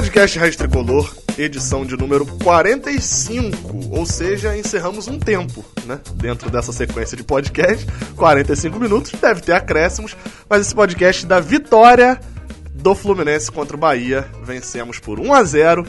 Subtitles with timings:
[0.00, 6.00] Podcast Raiz Tricolor, edição de número 45, ou seja, encerramos um tempo, né?
[6.14, 10.16] Dentro dessa sequência de podcast, 45 minutos, deve ter acréscimos,
[10.48, 12.18] mas esse podcast da vitória
[12.72, 15.86] do Fluminense contra o Bahia, vencemos por 1 a 0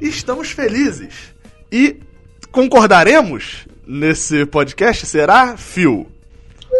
[0.00, 1.34] e estamos felizes.
[1.72, 1.98] E
[2.52, 6.06] concordaremos nesse podcast, será, Phil?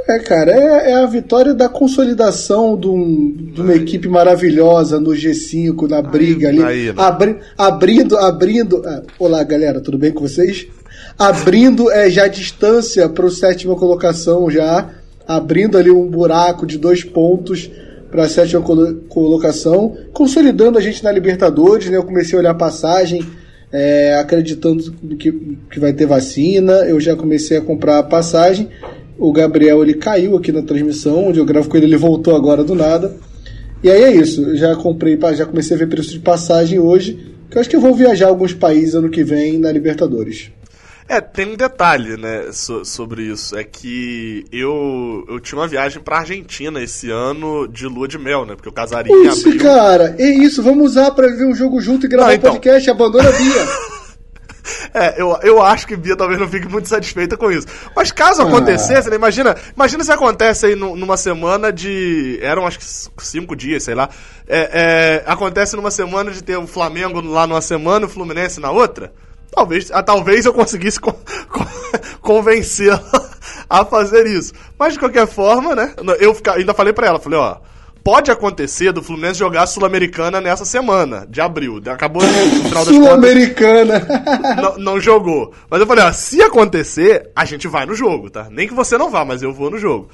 [0.07, 5.13] É, cara, é, é, a vitória da consolidação de, um, de uma equipe maravilhosa no
[5.13, 6.63] G5, na briga ali.
[6.63, 6.95] Aí, né?
[6.97, 8.83] abri, abrindo, abrindo.
[8.85, 10.67] Ah, olá, galera, tudo bem com vocês?
[11.19, 14.91] Abrindo é, já distância para o sétima colocação, já.
[15.27, 17.71] Abrindo ali um buraco de dois pontos
[18.11, 18.63] para a sétima
[19.09, 21.97] colocação, consolidando a gente na Libertadores, né?
[21.97, 23.24] Eu comecei a olhar a passagem,
[23.73, 25.33] é, acreditando que,
[25.71, 28.68] que vai ter vacina, eu já comecei a comprar a passagem
[29.18, 32.65] o Gabriel ele caiu aqui na transmissão, onde eu gravo com ele, ele voltou agora
[32.65, 33.16] do nada.
[33.82, 37.56] E aí é isso, já comprei, já comecei a ver preço de passagem hoje, que
[37.56, 40.51] eu acho que eu vou viajar a alguns países ano que vem na Libertadores.
[41.06, 43.56] É, tem um detalhe, né, so, sobre isso.
[43.56, 48.46] É que eu, eu tinha uma viagem pra Argentina esse ano de lua de mel,
[48.46, 48.54] né?
[48.54, 49.59] Porque eu casaria em abril.
[49.59, 50.62] cara, é isso.
[50.62, 52.52] Vamos usar pra ver um jogo junto e gravar um então...
[52.52, 52.88] podcast.
[52.88, 53.66] Abandona a Bia.
[54.95, 57.66] É, eu, eu acho que Bia talvez não fique muito satisfeita com isso.
[57.96, 58.46] Mas caso ah.
[58.46, 62.38] acontecesse, né, imagina, imagina se acontece aí numa semana de.
[62.40, 62.84] Eram acho que
[63.24, 64.09] cinco dias, sei lá.
[64.47, 68.60] É, é, acontece numa semana de ter o Flamengo lá numa semana e o Fluminense
[68.60, 69.12] na outra.
[69.50, 71.12] Talvez, ah, talvez eu conseguisse con,
[71.50, 71.66] con,
[72.21, 73.03] convencê-la
[73.69, 74.53] a fazer isso.
[74.78, 75.93] Mas de qualquer forma, né?
[76.21, 77.59] Eu fica, ainda falei para ela, falei, ó
[78.05, 81.81] pode acontecer do Fluminense jogar a Sul-Americana nessa semana, de abril.
[81.87, 84.05] Acabou no Sul-Americana!
[84.61, 85.53] Não, não, jogou.
[85.71, 88.49] Mas eu falei, ó, se acontecer, a gente vai no jogo, tá?
[88.51, 90.09] Nem que você não vá, mas eu vou no jogo.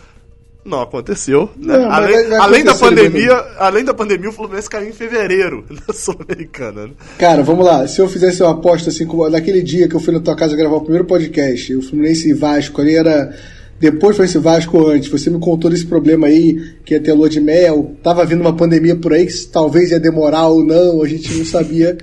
[0.64, 1.50] Não aconteceu.
[1.56, 1.76] Né?
[1.76, 6.86] Não, além, além da pandemia, além da pandemia, o Fluminense caiu em fevereiro na Sul-Americana.
[6.88, 6.92] Né?
[7.18, 7.86] Cara, vamos lá.
[7.88, 10.76] Se eu fizesse uma aposta assim, naquele dia que eu fui na tua casa gravar
[10.76, 13.34] o primeiro podcast, o Fluminense e Vasco ali era
[13.80, 15.08] depois foi esse Vasco antes.
[15.08, 17.96] Você me contou desse problema aí, que ia ter lua de mel.
[18.02, 21.46] Tava vindo uma pandemia por aí que talvez ia demorar ou não, a gente não
[21.46, 21.96] sabia.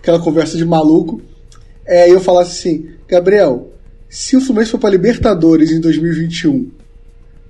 [0.00, 1.20] Aquela conversa de maluco.
[1.86, 3.70] É, eu falasse assim, Gabriel,
[4.08, 6.70] se o Fluminense for para Libertadores em 2021,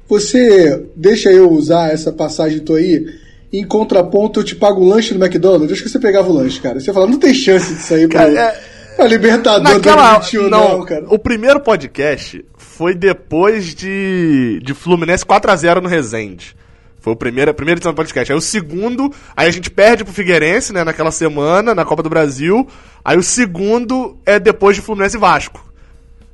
[0.08, 3.06] você deixa eu usar essa passagem tua aí?
[3.52, 5.72] Em contraponto, eu te pago o lanche do McDonald's.
[5.72, 6.80] Acho que você pegava o lanche, cara.
[6.80, 8.32] Você fala, não tem chance disso aí pra.
[8.32, 8.56] Cara,
[8.98, 9.06] é...
[9.06, 11.06] Libertadores Naquela, 2021, não, não, cara.
[11.08, 12.44] O primeiro podcast
[12.78, 16.54] foi depois de, de Fluminense 4x0 no Resende.
[17.00, 18.32] Foi o primeiro, a primeira edição do podcast.
[18.32, 22.08] Aí o segundo, aí a gente perde pro Figueirense, né, naquela semana, na Copa do
[22.08, 22.68] Brasil.
[23.04, 25.68] Aí o segundo é depois de Fluminense e Vasco.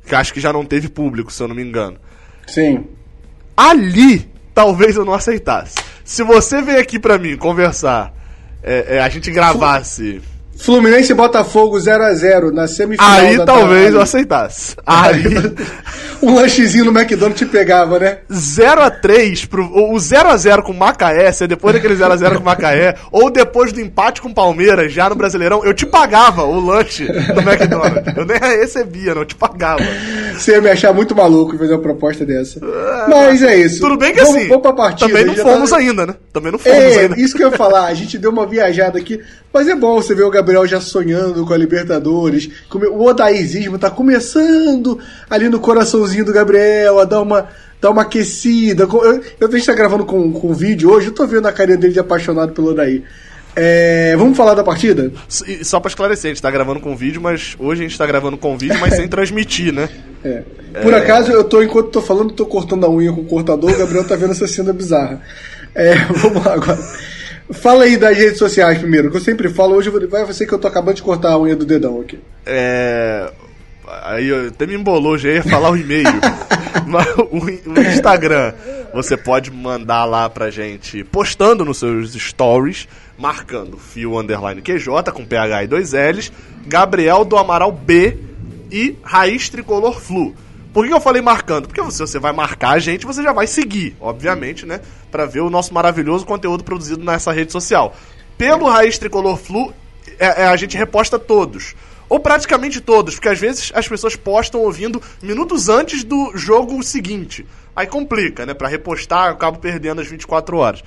[0.06, 1.96] Que acho que já não teve público, se eu não me engano.
[2.46, 2.88] Sim.
[3.56, 5.76] Ali, talvez eu não aceitasse.
[6.04, 8.12] Se você veio aqui pra mim conversar,
[8.62, 10.20] é, é, a gente gravasse.
[10.56, 13.10] Fluminense e Botafogo 0x0 na semifinal.
[13.10, 14.76] Aí talvez eu aceitasse.
[14.86, 15.24] Aí.
[16.22, 18.18] um lanchezinho no McDonald's te pegava, né?
[18.30, 19.64] 0x3 pro.
[19.64, 24.22] O 0x0 com Macaé, se é depois daquele 0x0 com Macaé, ou depois do empate
[24.22, 28.16] com Palmeiras, já no Brasileirão, eu te pagava o lanche do McDonald's.
[28.16, 29.82] Eu nem recebia, não, eu te pagava.
[30.32, 32.58] Você ia me achar muito maluco fazer uma proposta dessa.
[32.58, 33.80] É, Mas é isso.
[33.80, 34.48] Tudo bem que vamos, assim.
[34.48, 35.08] Vamos pra partida.
[35.08, 35.76] Também não fomos tá...
[35.76, 36.14] ainda, né?
[36.32, 37.20] Também não fomos é, ainda.
[37.20, 39.20] Isso que eu ia falar, a gente deu uma viajada aqui.
[39.54, 42.50] Mas é bom você ver o Gabriel já sonhando com a Libertadores.
[42.90, 44.98] O odaizismo tá começando
[45.30, 47.48] ali no coraçãozinho do Gabriel a dar uma,
[47.80, 48.82] dar uma aquecida.
[48.82, 51.78] Eu, eu a gente tá gravando com, com vídeo hoje, eu tô vendo a carinha
[51.78, 53.04] dele de apaixonado pelo Odaí.
[53.54, 55.12] É, vamos falar da partida?
[55.28, 58.36] Só para esclarecer, a gente tá gravando com vídeo, mas hoje a gente tá gravando
[58.36, 59.88] com vídeo, mas sem transmitir, né?
[60.24, 60.42] É.
[60.82, 60.96] Por é...
[60.96, 64.02] acaso, eu tô, enquanto tô falando, tô cortando a unha com o cortador, o Gabriel
[64.02, 65.22] tá vendo essa cena bizarra.
[65.72, 67.13] É, vamos lá agora.
[67.52, 70.58] Fala aí das redes sociais primeiro, que eu sempre falo, hoje vai ser que eu
[70.58, 72.18] tô acabando de cortar a unha do dedão aqui.
[72.46, 73.30] É.
[74.02, 76.08] Aí até me embolou, já ia falar o e-mail.
[77.30, 78.54] o, o, Instagram,
[78.94, 82.88] você pode mandar lá pra gente, postando nos seus stories,
[83.18, 86.32] marcando fio underline QJ com PH e dois L's,
[86.66, 88.16] Gabriel do Amaral B
[88.72, 90.34] e Raiz Tricolor Flu.
[90.74, 91.68] Por que eu falei marcando?
[91.68, 94.80] Porque se você vai marcar a gente, você já vai seguir, obviamente, né?
[95.08, 97.94] Pra ver o nosso maravilhoso conteúdo produzido nessa rede social.
[98.36, 99.72] Pelo Raiz Tricolor Flu,
[100.18, 101.76] é, é, a gente reposta todos.
[102.08, 107.46] Ou praticamente todos, porque às vezes as pessoas postam ouvindo minutos antes do jogo seguinte.
[107.76, 108.52] Aí complica, né?
[108.52, 110.82] Pra repostar, eu acabo perdendo as 24 horas.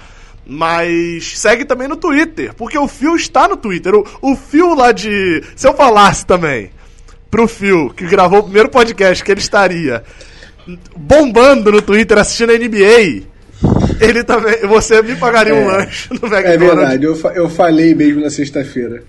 [0.45, 3.95] Mas segue também no Twitter, porque o Fio está no Twitter.
[3.95, 5.41] O, o Fio lá de.
[5.55, 6.71] Se eu falasse também
[7.37, 10.03] pro Phil, que gravou o primeiro podcast, que ele estaria
[10.95, 13.27] bombando no Twitter assistindo a NBA.
[14.01, 14.65] ele também.
[14.67, 16.47] Você me pagaria é, um lanche no McDonald's.
[16.47, 19.03] É verdade, eu, eu falei mesmo na sexta-feira.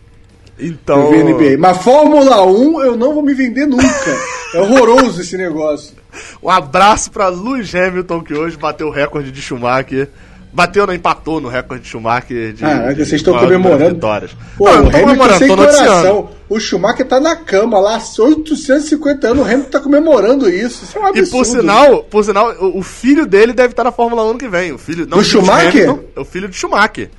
[0.61, 1.11] Então.
[1.15, 1.59] Eu vi NBA.
[1.59, 4.17] Mas Fórmula 1 eu não vou me vender nunca.
[4.55, 5.95] é horroroso esse negócio.
[6.43, 10.11] Um abraço pra Lewis Hamilton, que hoje bateu o recorde de Schumacher.
[10.53, 12.53] Bateu, não empatou no recorde de Schumacher.
[12.53, 13.95] De, ah, de, vocês estão comemorando.
[13.95, 14.31] Vitórias.
[14.57, 16.31] Pô, não, o Hamilton sem coração.
[16.49, 20.85] O Schumacher tá na cama lá, 850 anos, o Hamilton tá comemorando isso.
[20.85, 21.29] Isso é um absurdo.
[21.29, 24.49] E por sinal, por sinal o, filho dele deve estar na Fórmula 1 ano que
[24.49, 24.73] vem.
[24.73, 25.89] O filho, não, o Schumacher?
[25.89, 27.11] Hamilton, é o filho de Schumacher.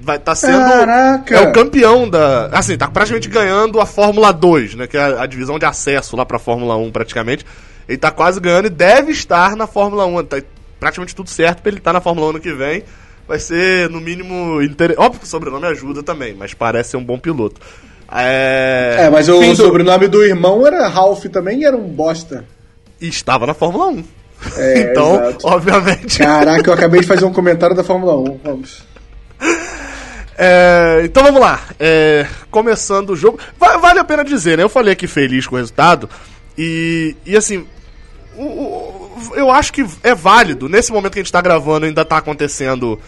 [0.00, 1.36] Vai tá sendo Caraca.
[1.36, 5.22] é o campeão da, assim, tá praticamente ganhando a Fórmula 2, né, que é a,
[5.22, 7.46] a divisão de acesso lá para Fórmula 1 praticamente.
[7.88, 10.24] Ele tá quase ganhando e deve estar na Fórmula 1.
[10.24, 10.42] Tá
[10.84, 12.84] praticamente tudo certo pra ele estar tá na Fórmula 1 ano que vem.
[13.26, 14.94] Vai ser, no mínimo, inter...
[14.98, 17.58] óbvio que o sobrenome ajuda também, mas parece ser um bom piloto.
[18.12, 19.56] É, é mas o do...
[19.56, 22.44] sobrenome do irmão era Ralph também e era um bosta.
[23.00, 24.04] E estava na Fórmula 1.
[24.58, 25.46] É, então, exato.
[25.46, 26.18] obviamente.
[26.18, 28.40] Caraca, eu acabei de fazer um comentário da Fórmula 1.
[28.44, 28.82] Vamos.
[30.36, 31.62] É, então vamos lá.
[31.80, 33.38] É, começando o jogo.
[33.58, 34.64] Vale a pena dizer, né?
[34.64, 36.10] Eu falei aqui feliz com o resultado.
[36.58, 37.66] E, e assim,
[38.36, 39.03] o, o,
[39.34, 40.68] eu acho que é válido.
[40.68, 42.98] Nesse momento que a gente está gravando, ainda está acontecendo.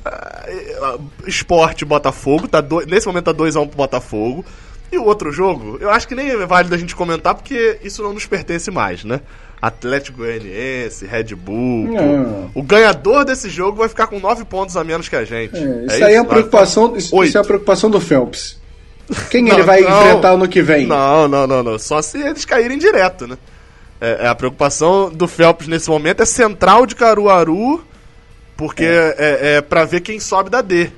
[0.00, 4.44] Uh, esporte Botafogo, tá do, nesse momento tá 2x1 um pro Botafogo.
[4.92, 8.02] E o outro jogo, eu acho que nem é válido a gente comentar porque isso
[8.02, 9.20] não nos pertence mais, né?
[9.62, 11.90] Atlético Goianiense, Red Bull.
[12.54, 15.56] O ganhador desse jogo vai ficar com 9 pontos a menos que a gente.
[15.56, 18.58] É, isso, é isso aí é a preocupação, isso, isso, é a preocupação do Phelps.
[19.30, 20.86] Quem não, ele vai não, enfrentar no que vem?
[20.86, 21.78] Não, não, não, não.
[21.78, 23.36] Só se eles caírem direto, né?
[24.00, 27.84] É, é, a preocupação do Phelps nesse momento é central de Caruaru,
[28.56, 30.90] porque é, é, é para ver quem sobe da D.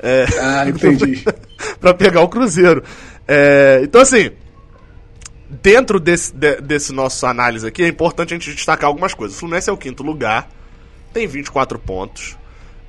[0.00, 1.24] É, ah, entendi.
[1.80, 2.82] para pegar o Cruzeiro.
[3.26, 4.32] É, então, assim,
[5.48, 9.36] dentro desse, de, desse nosso análise aqui, é importante a gente destacar algumas coisas.
[9.36, 10.48] O Fluminense é o quinto lugar,
[11.12, 12.36] tem 24 pontos.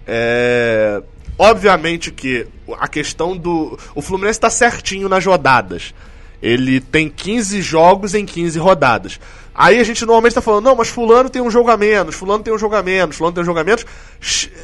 [0.08, 1.02] É,
[1.38, 2.48] obviamente que
[2.80, 3.78] a questão do.
[3.94, 5.94] O Fluminense está certinho nas rodadas.
[6.42, 9.20] Ele tem 15 jogos em 15 rodadas.
[9.54, 12.44] Aí a gente normalmente está falando, não, mas fulano tem um jogo a menos, fulano
[12.44, 13.86] tem um jogo a menos, fulano tem um jogo a menos.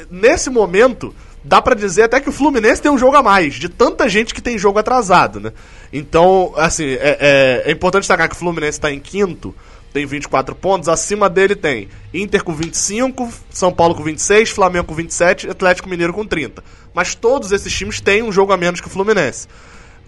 [0.10, 3.70] Nesse momento, dá para dizer até que o Fluminense tem um jogo a mais, de
[3.70, 5.54] tanta gente que tem jogo atrasado, né?
[5.94, 9.56] Então, assim, é, é, é importante destacar que o Fluminense está em quinto,
[9.94, 14.96] tem 24 pontos, acima dele tem Inter com 25, São Paulo com 26, Flamengo com
[14.96, 16.64] 27 e Atlético Mineiro com 30.
[16.94, 19.48] Mas todos esses times têm um jogo a menos que o Fluminense.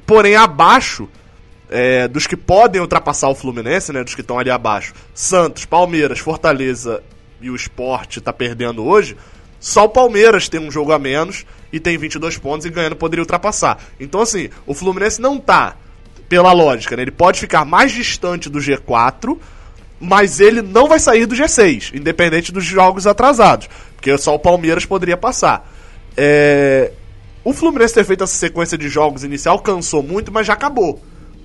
[0.06, 1.10] Porém, abaixo
[1.74, 6.20] é, dos que podem ultrapassar o Fluminense, né, dos que estão ali abaixo, Santos, Palmeiras,
[6.20, 7.02] Fortaleza
[7.42, 9.18] e o Sport está perdendo hoje,
[9.60, 13.24] só o Palmeiras tem um jogo a menos e tem 22 pontos e ganhando poderia
[13.24, 13.80] ultrapassar.
[14.00, 15.76] Então, assim, o Fluminense não tá,
[16.30, 19.36] pela lógica, né, ele pode ficar mais distante do G4,
[20.00, 24.86] mas ele não vai sair do G6, independente dos jogos atrasados, porque só o Palmeiras
[24.86, 25.68] poderia passar.
[26.16, 26.92] É...
[27.44, 31.02] O Fluminense ter feito essa sequência de jogos inicial cansou muito, mas já acabou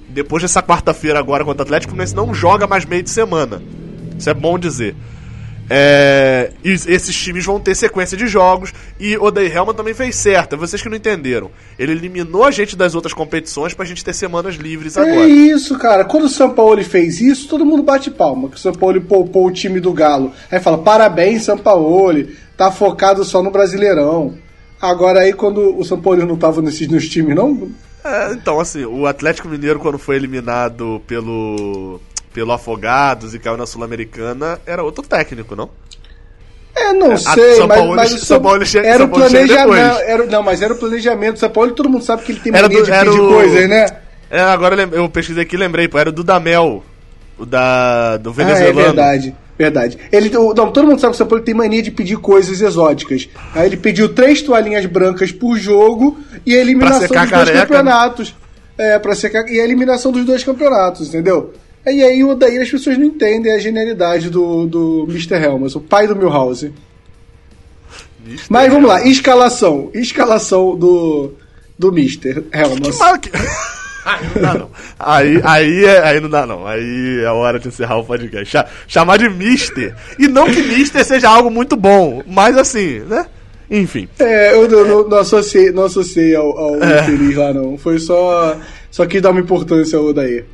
[0.09, 3.63] depois dessa quarta-feira agora contra o Atlético, o Fluminense não joga mais meio de semana.
[4.19, 4.95] Isso é bom dizer.
[5.71, 8.73] É, esses times vão ter sequência de jogos.
[8.99, 10.55] E o Day Helman também fez certo.
[10.55, 11.51] É vocês que não entenderam.
[11.79, 15.21] Ele eliminou a gente das outras competições pra gente ter semanas livres é agora.
[15.21, 16.05] É isso, cara.
[16.05, 18.49] Quando o São Paulo fez isso, todo mundo bate palma.
[18.49, 20.33] Que o São Paulo poupou o time do Galo.
[20.51, 22.27] Aí fala: parabéns, São Paulo.
[22.57, 24.35] Tá focado só no Brasileirão.
[24.81, 27.69] Agora aí, quando o São Paulo não tava nesses nos times, não,
[28.05, 32.01] é, então, assim, o Atlético Mineiro, quando foi eliminado pelo,
[32.33, 35.71] pelo Afogados e caiu na Sul-Americana, era outro técnico, não?
[36.77, 39.31] É, não a, sei, São mas, Paulo, mas São, São Paulo era São Paulo o
[39.31, 40.01] planejamento.
[40.01, 41.39] Era, não, mas era o planejamento.
[41.39, 43.87] São Paulo todo mundo sabe que ele tem mania do, de pedir o, coisas, né?
[44.31, 46.85] É, agora eu pesquisei aqui e lembrei, pô, era o Dudamel,
[47.37, 48.79] o da, do venezuelano.
[48.79, 49.37] Ah, é verdade.
[49.59, 49.99] Verdade.
[50.13, 53.29] Ele, não, todo mundo sabe que o São Paulo tem mania de pedir coisas exóticas.
[53.53, 57.61] Aí ele pediu três toalhinhas brancas por jogo e a eliminação dos dois careca, né?
[57.63, 58.35] campeonatos.
[58.79, 59.51] É, pra secar.
[59.51, 61.53] E a eliminação dos dois campeonatos, entendeu?
[61.85, 65.35] E aí daí as pessoas não entendem a genialidade do, do Mr.
[65.35, 66.73] Helmers, o pai do Milhouse.
[68.49, 69.91] Mas vamos lá, escalação.
[69.93, 71.33] Escalação do,
[71.77, 72.45] do Mr.
[72.53, 72.97] Helmers.
[73.21, 73.31] Que
[74.09, 74.71] Aí não dá não.
[74.99, 76.67] Aí, aí, é, aí não dá não.
[76.67, 78.65] Aí é hora de encerrar o podcast.
[78.87, 79.95] chamar de Mister.
[80.19, 83.27] E não que Mister seja algo muito bom, mas assim, né?
[83.71, 84.09] Enfim.
[84.19, 87.01] É, eu não, não, associei, não associei ao, ao é.
[87.01, 87.77] infeliz lá, não.
[87.77, 88.57] Foi só.
[88.91, 90.45] Só que dar uma importância ao daí.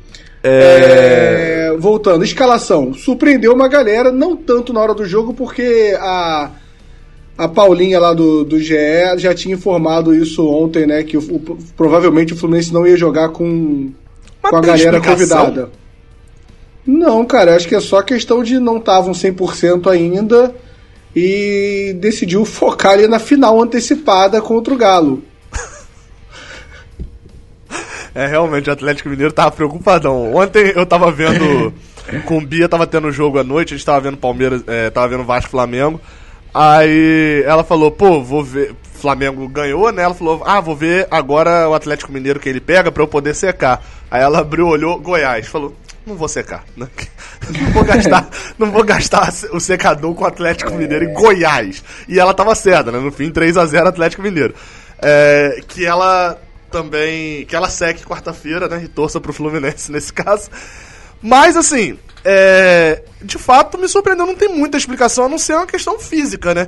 [0.43, 1.69] É...
[1.71, 2.93] É, voltando, escalação.
[2.93, 6.51] Surpreendeu uma galera, não tanto na hora do jogo, porque a
[7.37, 8.75] a Paulinha lá do, do GE
[9.17, 11.03] já tinha informado isso ontem, né?
[11.03, 13.91] Que o, o, provavelmente o Fluminense não ia jogar com,
[14.41, 15.69] com a galera convidada.
[16.85, 20.55] Não, cara, acho que é só questão de não estavam 100% ainda
[21.15, 25.23] e decidiu focar ali na final antecipada contra o Galo.
[28.17, 30.33] É, realmente, o Atlético Mineiro tava preocupadão.
[30.33, 31.73] Ontem eu tava vendo.
[32.25, 35.09] com o Bia, tava tendo jogo à noite, a gente tava vendo Palmeiras, é, tava
[35.09, 35.99] vendo Vasco Flamengo.
[36.57, 38.73] Aí ela falou, pô, vou ver.
[38.93, 40.03] Flamengo ganhou, né?
[40.03, 43.35] Ela falou, ah, vou ver agora o Atlético Mineiro que ele pega pra eu poder
[43.35, 43.85] secar.
[44.09, 45.75] Aí ela abriu, olhou, Goiás, falou,
[46.07, 46.87] não vou secar, né?
[47.45, 51.83] Não vou gastar, não vou gastar o secador com o Atlético Mineiro em Goiás.
[52.07, 52.97] E ela tava certa, né?
[52.97, 54.55] No fim, 3 a 0 Atlético Mineiro.
[54.97, 56.39] É, que ela
[56.71, 57.45] também.
[57.45, 58.81] Que ela segue quarta-feira, né?
[58.83, 60.49] E torça pro Fluminense nesse caso.
[61.21, 65.67] Mas assim, é, de fato me surpreendeu, não tem muita explicação a não ser uma
[65.67, 66.67] questão física, né?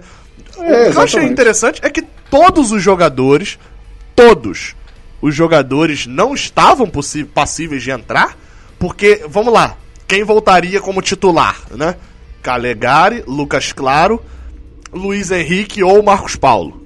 [0.59, 3.57] É, o que eu achei interessante é que todos os jogadores,
[4.15, 4.75] todos
[5.19, 6.89] os jogadores não estavam
[7.33, 8.37] passíveis de entrar,
[8.77, 9.75] porque, vamos lá,
[10.07, 11.95] quem voltaria como titular, né?
[12.41, 14.23] Calegari, Lucas Claro,
[14.93, 16.81] Luiz Henrique ou Marcos Paulo.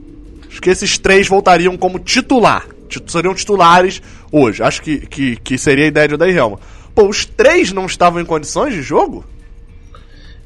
[0.49, 2.65] Acho que esses três voltariam como titular
[3.07, 4.01] seriam titulares
[4.31, 4.61] hoje.
[4.63, 6.59] Acho que, que, que seria a ideia de Odair Helma.
[6.93, 9.23] Pô, os três não estavam em condições de jogo?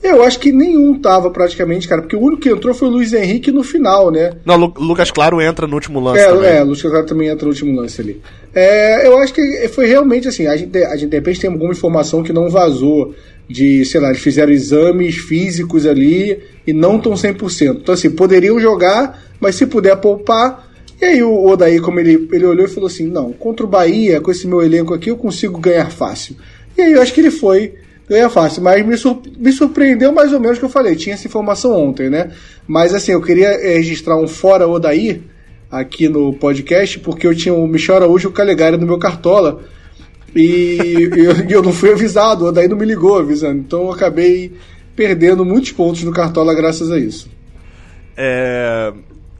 [0.05, 3.11] Eu acho que nenhum tava praticamente, cara, porque o único que entrou foi o Luiz
[3.11, 4.33] Henrique no final, né?
[4.45, 6.49] Não, Lu Lucas Claro entra no último lance é, também.
[6.51, 8.21] É, Lucas Claro também entra no último lance ali.
[8.53, 11.71] É, eu acho que foi realmente assim, a gente, a gente de repente tem alguma
[11.71, 13.15] informação que não vazou
[13.49, 17.77] de, sei lá, eles fizeram exames físicos ali e não estão 100%.
[17.81, 20.71] Então assim, poderiam jogar, mas se puder poupar,
[21.01, 24.21] e aí o Odaí, como ele, ele olhou e falou assim, não, contra o Bahia,
[24.21, 26.35] com esse meu elenco aqui, eu consigo ganhar fácil.
[26.77, 27.73] E aí eu acho que ele foi
[28.07, 28.95] ganhar fácil, mas me,
[29.37, 32.31] me surpreendeu mais ou menos o que eu falei, tinha essa informação ontem, né?
[32.67, 35.23] Mas assim, eu queria eh, registrar um fora Odaí
[35.69, 39.63] aqui no podcast, porque eu tinha o Michel Araújo e o Calegari no meu cartola,
[40.35, 44.53] e eu, eu, não fui avisado, o Odaí não me ligou avisando, então eu acabei
[44.95, 47.29] perdendo muitos pontos no cartola graças a isso.
[48.15, 48.93] É,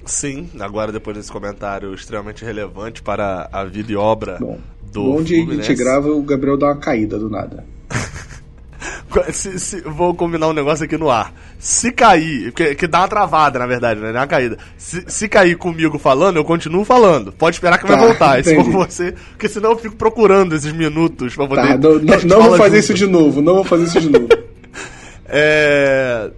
[0.05, 4.59] Sim, agora depois desse comentário extremamente relevante para a vida e obra Bom,
[4.91, 7.65] do onde a gente grava, o Gabriel dá uma caída do nada.
[9.31, 11.33] se, se, vou combinar um negócio aqui no ar.
[11.57, 14.12] Se cair, que, que dá uma travada, na verdade, né?
[14.12, 14.57] Não é uma caída.
[14.77, 17.31] Se, se cair comigo falando, eu continuo falando.
[17.31, 18.43] Pode esperar que tá, vai voltar.
[18.43, 21.62] Se for você, porque senão eu fico procurando esses minutos pra poder.
[21.62, 22.83] Tá, não, não, não vou fazer junto.
[22.83, 24.27] isso de novo, não vou fazer isso de novo.
[25.27, 26.29] é.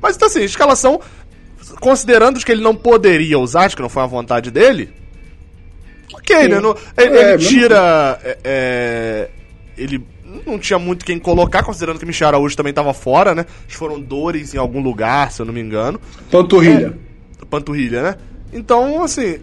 [0.00, 1.00] Mas então assim, escalação
[1.80, 4.92] considerando que ele não poderia usar, acho que não foi a vontade dele.
[6.12, 6.48] Ok, Sim.
[6.48, 6.60] né?
[6.60, 8.20] Não, ele, é, ele tira.
[8.24, 9.28] É, é,
[9.76, 10.04] ele
[10.46, 13.46] não tinha muito quem colocar, considerando que Michel Araújo também estava fora, né?
[13.68, 16.00] Foram dores em algum lugar, se eu não me engano.
[16.30, 16.96] Panturrilha.
[17.40, 18.16] É, panturrilha, né?
[18.52, 19.40] Então, assim,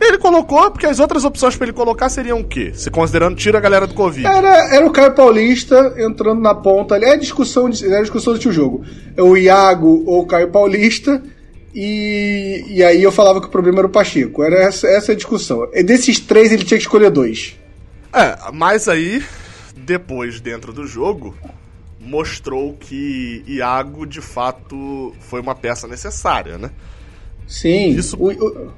[0.00, 2.72] ele colocou, porque as outras opções para ele colocar seriam o quê?
[2.74, 4.26] Se considerando tira a galera do Covid.
[4.26, 7.04] Era, era o Caio Paulista entrando na ponta ali.
[7.04, 8.84] É discussão, de, é discussão do tio jogo.
[9.16, 11.22] É o Iago ou o Caio Paulista.
[11.80, 14.42] E, e aí eu falava que o problema era o Pacheco.
[14.42, 15.68] Era essa, essa a discussão.
[15.72, 17.56] E desses três ele tinha que escolher dois.
[18.12, 19.22] É, mas aí,
[19.76, 21.36] depois dentro do jogo,
[22.00, 26.72] mostrou que Iago de fato foi uma peça necessária, né?
[27.46, 27.90] Sim.
[27.90, 28.16] Isso...
[28.16, 28.72] O, o,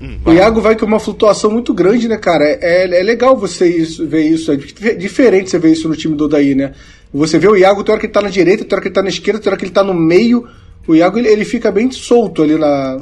[0.00, 2.44] hum, o Iago vai com uma flutuação muito grande, né, cara?
[2.44, 4.50] É, é, é legal você isso, ver isso.
[4.50, 4.56] É
[4.94, 6.72] diferente você ver isso no time do Odaí, né?
[7.12, 8.94] Você vê o Iago, tem hora que ele tá na direita, tem hora que ele
[8.94, 10.48] tá na esquerda, tem hora que ele tá no meio
[10.88, 13.00] o Iago ele, ele fica bem solto ali na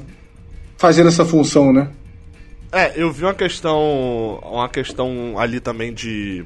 [0.76, 1.88] fazendo essa função, né?
[2.72, 6.44] É, eu vi uma questão uma questão ali também de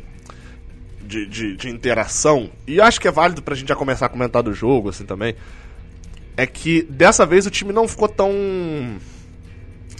[1.02, 4.44] de, de, de, interação, e acho que é válido pra gente já começar a comentar
[4.44, 5.34] do jogo, assim, também,
[6.36, 8.30] é que dessa vez o time não ficou tão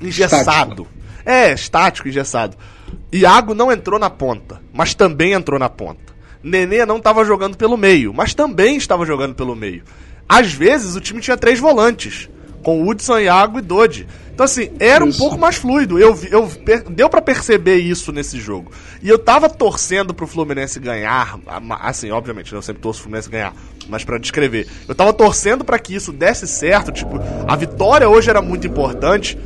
[0.00, 0.82] engessado.
[0.82, 0.88] Estático.
[1.26, 2.56] É, estático, engessado.
[3.12, 6.14] Iago não entrou na ponta, mas também entrou na ponta.
[6.42, 9.82] Nenê não estava jogando pelo meio, mas também estava jogando pelo meio.
[10.30, 12.30] Às vezes o time tinha três volantes,
[12.62, 14.06] com Hudson, Iago e Dodi.
[14.32, 15.98] Então, assim, era um pouco mais fluido.
[15.98, 16.48] Eu, eu,
[16.88, 18.70] deu para perceber isso nesse jogo.
[19.02, 21.36] E eu tava torcendo pro Fluminense ganhar.
[21.80, 23.52] Assim, obviamente, eu sempre torço pro Fluminense ganhar.
[23.88, 26.92] Mas para descrever, eu tava torcendo para que isso desse certo.
[26.92, 29.36] Tipo, a vitória hoje era muito importante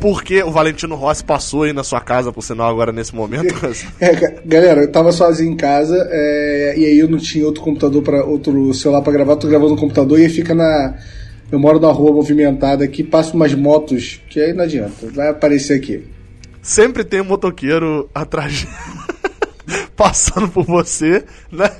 [0.00, 3.54] porque o Valentino Rossi passou aí na sua casa, por sinal, agora nesse momento.
[4.00, 8.02] É, galera, eu tava sozinho em casa é, e aí eu não tinha outro computador
[8.02, 10.96] para outro celular para gravar, tô gravando no computador e aí fica na.
[11.50, 15.74] Eu moro na rua movimentada aqui, passo umas motos, que aí não adianta, vai aparecer
[15.74, 16.04] aqui.
[16.60, 18.66] Sempre tem um motoqueiro atrás,
[19.94, 21.70] passando por você, né?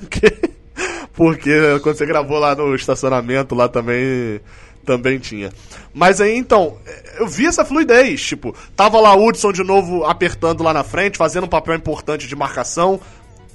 [1.12, 1.50] Porque
[1.82, 4.40] quando você gravou lá no estacionamento, lá também
[4.86, 5.52] também tinha.
[5.92, 6.78] Mas aí então,
[7.18, 8.24] eu vi essa fluidez.
[8.24, 12.26] Tipo, tava lá o Hudson de novo apertando lá na frente, fazendo um papel importante
[12.26, 13.00] de marcação.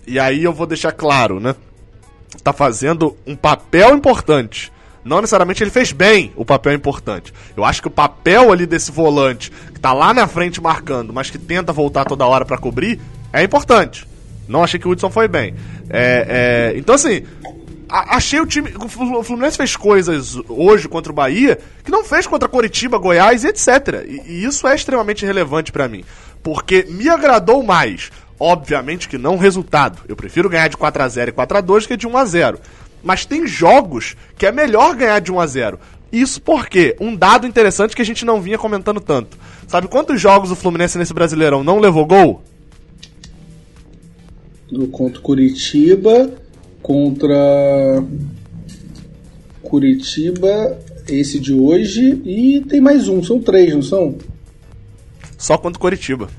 [0.05, 1.55] E aí eu vou deixar claro, né?
[2.43, 4.71] Tá fazendo um papel importante.
[5.03, 7.33] Não necessariamente ele fez bem o papel importante.
[7.57, 11.29] Eu acho que o papel ali desse volante, que tá lá na frente marcando, mas
[11.29, 12.99] que tenta voltar toda hora para cobrir,
[13.33, 14.07] é importante.
[14.47, 15.55] Não achei que o Hudson foi bem.
[15.89, 17.23] É, é, então, assim,
[17.91, 18.73] achei o time.
[18.77, 24.05] O Fluminense fez coisas hoje contra o Bahia que não fez contra Coritiba, Goiás etc.
[24.07, 26.03] E, e isso é extremamente relevante para mim.
[26.41, 28.11] Porque me agradou mais.
[28.39, 29.99] Obviamente que não resultado.
[30.07, 32.25] Eu prefiro ganhar de 4 a 0 e 4 a 2 que de 1 a
[32.25, 32.59] 0
[33.03, 35.79] Mas tem jogos que é melhor ganhar de 1 a 0
[36.11, 39.37] Isso porque um dado interessante que a gente não vinha comentando tanto.
[39.67, 42.43] Sabe quantos jogos o Fluminense nesse Brasileirão não levou gol?
[44.71, 46.31] No contra Curitiba,
[46.81, 48.03] contra
[49.61, 54.15] Curitiba, esse de hoje, e tem mais um, são três, não são?
[55.37, 56.29] Só contra Curitiba.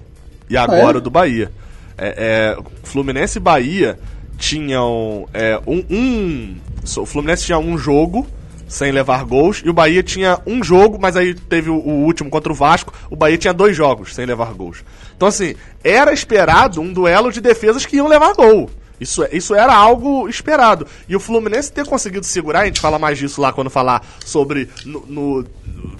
[0.48, 0.98] E agora ah, é?
[0.98, 1.50] o do Bahia.
[1.96, 3.98] É, é, Fluminense e Bahia
[4.38, 6.56] tinham é, um, um.
[7.00, 8.26] O Fluminense tinha um jogo
[8.72, 9.62] sem levar gols.
[9.64, 12.92] E o Bahia tinha um jogo, mas aí teve o, o, último contra o Vasco.
[13.10, 14.82] O Bahia tinha dois jogos sem levar gols.
[15.16, 18.70] Então, assim, era esperado um duelo de defesas que iam levar gol.
[19.02, 20.86] Isso, isso era algo esperado.
[21.08, 24.68] E o Fluminense ter conseguido segurar, a gente fala mais disso lá quando falar sobre.
[24.86, 25.46] No, no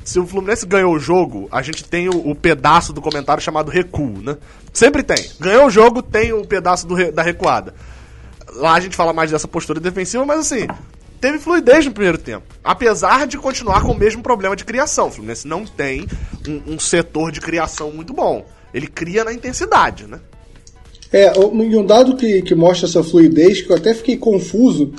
[0.05, 3.71] se o Fluminense ganhou o jogo, a gente tem o, o, pedaço do comentário chamado
[3.71, 4.37] recuo, né?
[4.73, 5.31] Sempre tem.
[5.41, 7.75] Ganhou o jogo, tem o pedaço do, da recuada.
[8.55, 10.69] Lá a gente fala mais dessa postura defensiva, mas assim,
[11.21, 12.47] teve fluidez no primeiro tempo.
[12.63, 15.09] Apesar de continuar com o mesmo problema de criação.
[15.09, 16.07] O Fluminense não tem
[16.47, 18.47] um, um setor de criação muito bom.
[18.73, 20.21] Ele cria na intensidade, né?
[21.12, 24.92] É, e um dado que, que mostra essa fluidez, que eu até fiquei confuso,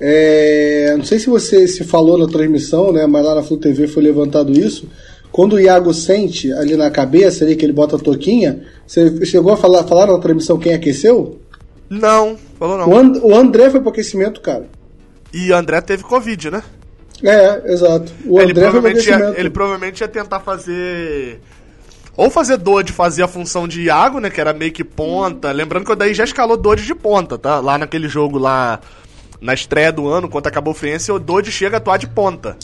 [0.00, 3.86] é, não sei se você se falou na transmissão, né, mas lá na Flu TV
[3.86, 4.88] foi levantado isso.
[5.30, 9.52] Quando o Iago sente ali na cabeça, ali que ele bota a toquinha, você chegou
[9.52, 11.38] a falar, falar na transmissão quem aqueceu?
[11.88, 12.88] Não, falou não.
[12.88, 14.66] O, And, o André foi pro aquecimento, cara.
[15.32, 16.62] E o André teve Covid, né?
[17.22, 18.12] É, exato.
[18.26, 21.40] O ele André provavelmente ia, Ele provavelmente ia tentar fazer
[22.20, 24.28] ou fazer Dodge fazia a função de Iago, né?
[24.28, 25.50] Que era meio que ponta.
[25.52, 27.60] Lembrando que daí já escalou Dodge de ponta, tá?
[27.60, 28.78] Lá naquele jogo lá,
[29.40, 32.58] na estreia do ano, contra a Cabo Friense, o Dodge chega a atuar de ponta.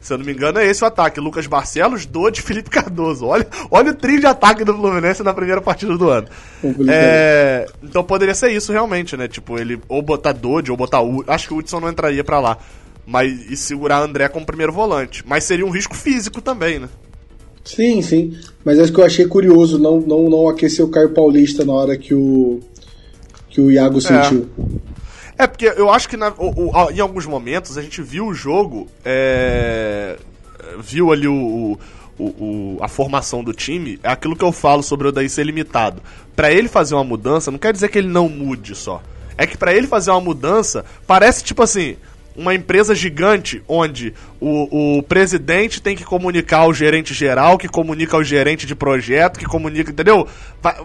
[0.00, 1.20] Se eu não me engano, é esse o ataque.
[1.20, 3.26] Lucas Barcelos, Dodge, Felipe Cardoso.
[3.26, 6.28] Olha, olha o trio de ataque do Fluminense na primeira partida do ano.
[6.88, 9.28] É, então poderia ser isso realmente, né?
[9.28, 11.22] Tipo, ele ou botar Dodge ou botar o.
[11.26, 12.56] Acho que o Hudson não entraria para lá.
[13.06, 15.22] Mas e segurar André como primeiro volante.
[15.26, 16.88] Mas seria um risco físico também, né?
[17.64, 18.36] Sim, sim.
[18.64, 21.96] Mas acho que eu achei curioso não, não, não aquecer o Caio Paulista na hora
[21.96, 22.60] que o,
[23.48, 24.00] que o Iago é.
[24.00, 24.48] sentiu.
[25.38, 28.34] É, porque eu acho que na, o, o, em alguns momentos a gente viu o
[28.34, 30.16] jogo, é,
[30.80, 31.78] viu ali o,
[32.18, 36.02] o, a formação do time, é aquilo que eu falo sobre o daí ser limitado.
[36.36, 39.02] Para ele fazer uma mudança, não quer dizer que ele não mude só.
[39.36, 41.96] É que para ele fazer uma mudança, parece tipo assim,
[42.36, 48.16] uma empresa gigante onde o, o presidente tem que comunicar ao gerente geral, que comunica
[48.16, 50.26] ao gerente de projeto, que comunica, entendeu?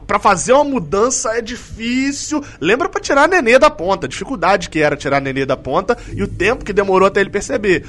[0.07, 2.43] para fazer uma mudança é difícil.
[2.59, 5.55] Lembra para tirar a nenê da ponta, a dificuldade que era tirar a nenê da
[5.55, 7.85] ponta e o tempo que demorou até ele perceber.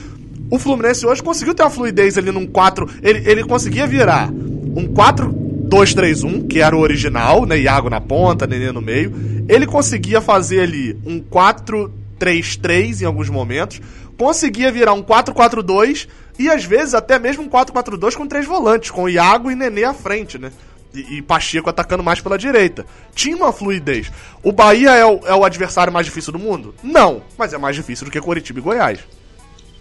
[0.50, 2.88] O Fluminense hoje conseguiu ter uma fluidez ali num 4.
[3.02, 7.58] Ele, ele conseguia virar um 4-2-3-1, que era o original, né?
[7.58, 9.12] Iago na ponta, Nenê no meio.
[9.48, 13.80] Ele conseguia fazer ali um 4 3-3 em alguns momentos,
[14.16, 19.08] conseguia virar um 4-4-2 e às vezes até mesmo um 4-4-2 com três volantes, com
[19.08, 20.52] Iago e Nenê à frente, né?
[20.94, 22.86] E, e, Pacheco atacando mais pela direita.
[23.14, 24.10] Tinha uma fluidez.
[24.42, 26.74] O Bahia é o, é o adversário mais difícil do mundo?
[26.82, 29.00] Não, mas é mais difícil do que Coritiba e Goiás.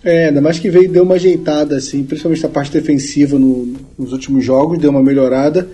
[0.04, 4.12] É, ainda mais que veio deu uma ajeitada, assim, principalmente na parte defensiva no, nos
[4.12, 5.70] últimos jogos, deu uma melhorada.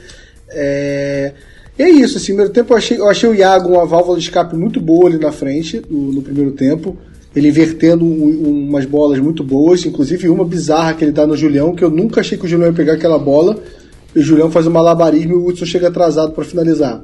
[0.49, 1.33] É...
[1.77, 4.23] E é isso, assim, primeiro tempo eu achei, eu achei o Iago uma válvula de
[4.23, 6.95] escape muito boa ali na frente, no, no primeiro tempo.
[7.35, 11.73] Ele invertendo um, umas bolas muito boas, inclusive uma bizarra que ele dá no Julião,
[11.73, 13.57] que eu nunca achei que o Julião ia pegar aquela bola.
[14.15, 17.03] E o Julião faz um malabarismo e o Hudson chega atrasado para finalizar.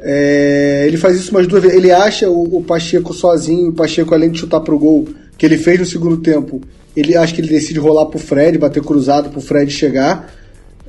[0.00, 1.76] É, ele faz isso umas duas vezes.
[1.76, 5.58] Ele acha o, o Pacheco sozinho, o Pacheco, além de chutar pro gol, que ele
[5.58, 6.60] fez no segundo tempo,
[6.96, 10.32] ele acha que ele decide rolar pro Fred, bater cruzado pro Fred chegar.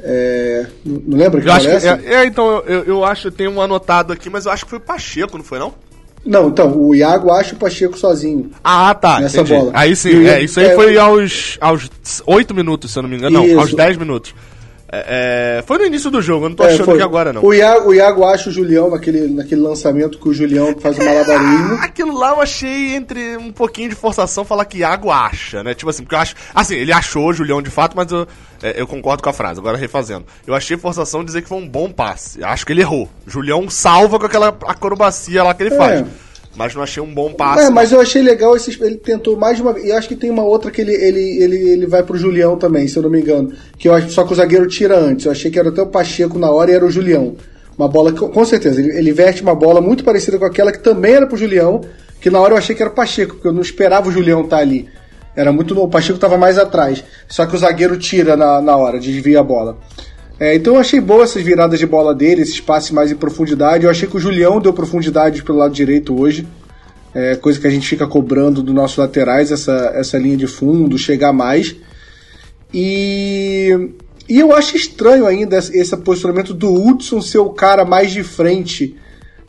[0.07, 3.49] É, não lembra que eu acho que, é, é, então, eu, eu acho, eu tenho
[3.49, 5.73] um anotado aqui, mas eu acho que foi o Pacheco, não foi não?
[6.23, 8.51] Não, então, o Iago acha o Pacheco sozinho.
[8.63, 9.19] Ah, tá.
[9.19, 9.59] Nessa entendi.
[9.59, 9.71] bola.
[9.73, 11.89] Aí sim, é, isso aí é, foi aos, aos
[12.25, 13.37] 8 minutos, se eu não me engano.
[13.37, 13.59] Não, isso.
[13.59, 14.33] aos 10 minutos.
[14.87, 16.97] É, é, foi no início do jogo, eu não tô é, achando foi.
[16.97, 17.43] que agora não.
[17.43, 21.01] O Iago, o Iago acha o Julião naquele, naquele lançamento que o Julião faz o
[21.03, 21.75] malabarismo.
[21.81, 25.73] aquilo lá eu achei entre um pouquinho de forçação falar que Iago acha, né?
[25.73, 26.35] Tipo assim, porque eu acho.
[26.53, 28.27] Assim, ele achou o Julião de fato, mas eu,
[28.61, 30.25] é, eu concordo com a frase, agora refazendo.
[30.45, 32.43] Eu achei forçação dizer que foi um bom passe.
[32.43, 33.09] Acho que ele errou.
[33.25, 36.05] Julião salva com aquela acrobacia lá que ele faz.
[36.55, 37.65] Mas não achei um bom passe.
[37.65, 39.85] É, mas eu achei legal esse, ele tentou mais uma vez.
[39.85, 42.87] E acho que tem uma outra que ele, ele, ele, ele vai pro Julião também,
[42.87, 43.51] se eu não me engano.
[43.77, 45.25] Que eu acho só que o zagueiro tira antes.
[45.25, 47.35] Eu achei que era até o Pacheco na hora e era o Julião.
[47.77, 50.79] Uma bola que, com certeza, ele, ele veste uma bola muito parecida com aquela que
[50.79, 51.81] também era pro Julião,
[52.21, 54.41] que na hora eu achei que era o Pacheco, porque eu não esperava o Julião
[54.41, 54.87] estar tá ali.
[55.35, 57.03] Era muito novo, o Pacheco estava mais atrás.
[57.27, 59.77] Só que o zagueiro tira na, na hora, desvia a bola.
[60.39, 63.85] É, então eu achei boa essas viradas de bola dele, esse espaço mais em profundidade.
[63.85, 66.47] Eu achei que o Julião deu profundidade pelo lado direito hoje.
[67.13, 70.97] É, coisa que a gente fica cobrando dos nossos laterais, essa, essa linha de fundo,
[70.97, 71.73] chegar mais.
[72.73, 73.69] E,
[74.27, 78.97] e eu acho estranho ainda esse posicionamento do Hudson ser o cara mais de frente.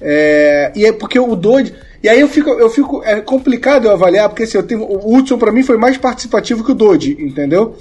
[0.01, 1.75] É, e é porque o Dodge.
[2.01, 3.03] E aí eu fico, eu fico.
[3.03, 6.62] É complicado eu avaliar, porque assim, eu tenho, o Hudson para mim foi mais participativo
[6.62, 7.77] que o Dodge, entendeu?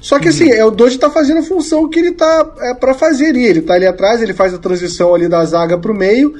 [0.00, 2.94] Só que assim, é, o Doge tá fazendo a função que ele tá é, para
[2.94, 3.44] fazer ali.
[3.44, 6.34] Ele tá ali atrás, ele faz a transição ali da zaga pro meio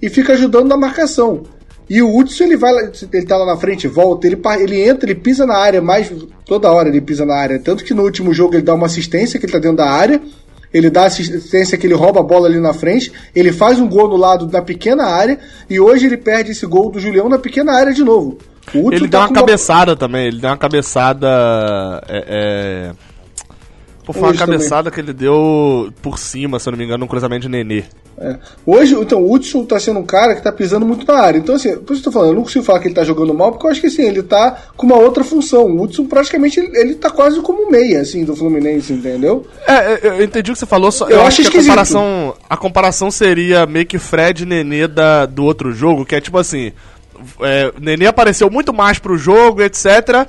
[0.00, 1.42] e fica ajudando na marcação.
[1.88, 2.72] E o Hudson, ele vai
[3.12, 6.10] ele tá lá na frente, volta, ele, ele entra, ele pisa na área, mais
[6.46, 7.58] toda hora ele pisa na área.
[7.58, 10.20] Tanto que no último jogo ele dá uma assistência que ele tá dentro da área,
[10.72, 14.08] ele dá assistência que ele rouba a bola ali na frente, ele faz um gol
[14.08, 17.72] no lado da pequena área, e hoje ele perde esse gol do Julião na pequena
[17.72, 18.38] área de novo
[18.74, 19.96] ele tá dá uma cabeçada uma...
[19.96, 21.28] também, ele deu uma cabeçada.
[22.08, 22.92] É, é...
[24.04, 25.04] Pô, foi uma cabeçada também.
[25.04, 27.84] que ele deu por cima, se eu não me engano, no cruzamento de Nenê.
[28.18, 28.36] É.
[28.66, 31.38] Hoje, então, o Hudson tá sendo um cara que tá pisando muito na área.
[31.38, 33.04] Então, assim, por isso que eu tô falando, eu não consigo falar que ele tá
[33.04, 35.64] jogando mal, porque eu acho que assim, ele tá com uma outra função.
[35.64, 39.46] O Hudson praticamente ele, ele tá quase como meia, assim, do Fluminense, entendeu?
[39.66, 41.60] É, é eu entendi o que você falou, só eu, eu acho, acho que a
[41.60, 46.20] comparação, a comparação seria meio que Fred e Nenê da, do outro jogo, que é
[46.20, 46.72] tipo assim
[47.40, 50.26] é, Nenê apareceu muito mais pro jogo, etc.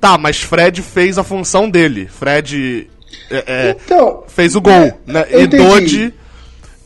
[0.00, 2.06] Tá, mas Fred fez a função dele.
[2.06, 2.90] Fred
[3.30, 5.26] é, é, então, fez o gol, é, né?
[5.30, 6.14] E Dodge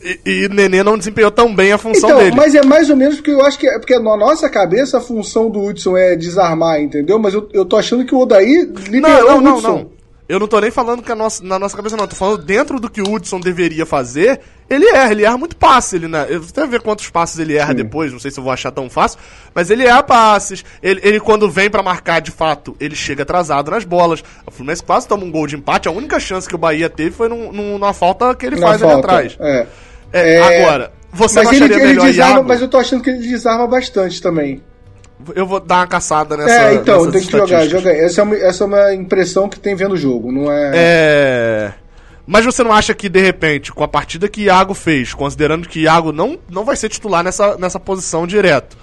[0.01, 2.35] e, e Nenê não desempenhou tão bem a função então, dele.
[2.35, 5.01] Mas é mais ou menos porque eu acho que é porque na nossa cabeça a
[5.01, 7.19] função do Hudson é desarmar, entendeu?
[7.19, 9.67] Mas eu, eu tô achando que o Odaí liberou não, não, o Hudson.
[9.67, 9.96] Não, não.
[10.29, 12.03] Eu não tô nem falando que a nossa, na nossa cabeça, não.
[12.03, 14.41] Eu tô falando dentro do que o Hudson deveria fazer.
[14.69, 15.95] Ele erra, ele erra muito passe.
[15.95, 16.25] Ele, né?
[16.27, 17.75] Eu vou até ver quantos passes ele erra Sim.
[17.75, 19.19] depois, não sei se eu vou achar tão fácil.
[19.55, 20.65] Mas ele erra passes.
[20.83, 24.21] Ele, ele quando vem para marcar de fato, ele chega atrasado nas bolas.
[24.45, 25.87] O Fluminense quase toma um gol de empate.
[25.87, 28.67] A única chance que o Bahia teve foi num, num, numa falta que ele Na
[28.67, 29.37] faz falta, ali atrás.
[29.39, 29.67] É.
[30.11, 30.61] É, é.
[30.61, 34.61] Agora, você mas ele, ele desarma, Mas eu tô achando que ele desarma bastante também.
[35.35, 36.69] Eu vou dar uma caçada nessa.
[36.69, 37.91] É, então, tem que jogar, jogar.
[37.91, 40.71] Essa é, uma, essa é uma impressão que tem vendo o jogo, não é.
[40.75, 41.73] É.
[42.25, 45.81] Mas você não acha que, de repente, com a partida que Iago fez, considerando que
[45.81, 48.77] Iago não, não vai ser titular nessa, nessa posição direto,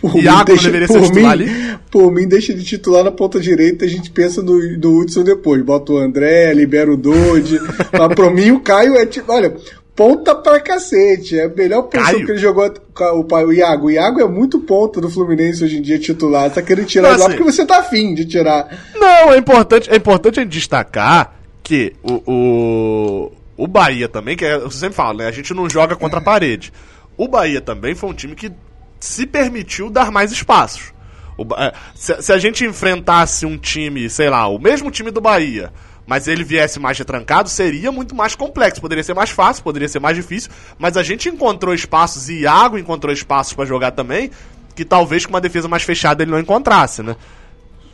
[0.00, 1.78] por Iago deixa, deveria ser titular mim, ali?
[1.90, 5.62] Por mim, deixa de titular na ponta direita, a gente pensa no, no Hudson depois.
[5.62, 7.58] Bota o André, libera o Dodge.
[7.92, 9.32] mas pra mim, o Caio é tipo.
[9.32, 9.54] Olha,
[9.94, 11.38] ponta pra cacete.
[11.38, 12.26] É a melhor posição Caio.
[12.26, 13.86] que ele jogou o, o, Iago.
[13.86, 16.48] O Iago é muito ponta do Fluminense hoje em dia titular.
[16.48, 18.68] Você tá querendo tirar Não, lá assim, porque você tá afim de tirar.
[18.94, 24.44] Não, é importante, é importante a gente destacar que o, o, o Bahia também, que
[24.44, 25.26] é, eu sempre falo, né?
[25.26, 26.72] A gente não joga contra a parede.
[27.16, 28.50] O Bahia também foi um time que
[28.98, 30.92] se permitiu dar mais espaços.
[31.36, 35.20] O, é, se, se a gente enfrentasse um time, sei lá, o mesmo time do
[35.20, 35.72] Bahia
[36.10, 38.80] mas ele viesse mais retrancado, seria muito mais complexo.
[38.80, 42.76] Poderia ser mais fácil, poderia ser mais difícil, mas a gente encontrou espaços, e Iago
[42.76, 44.28] encontrou espaços para jogar também,
[44.74, 47.14] que talvez com uma defesa mais fechada ele não encontrasse, né?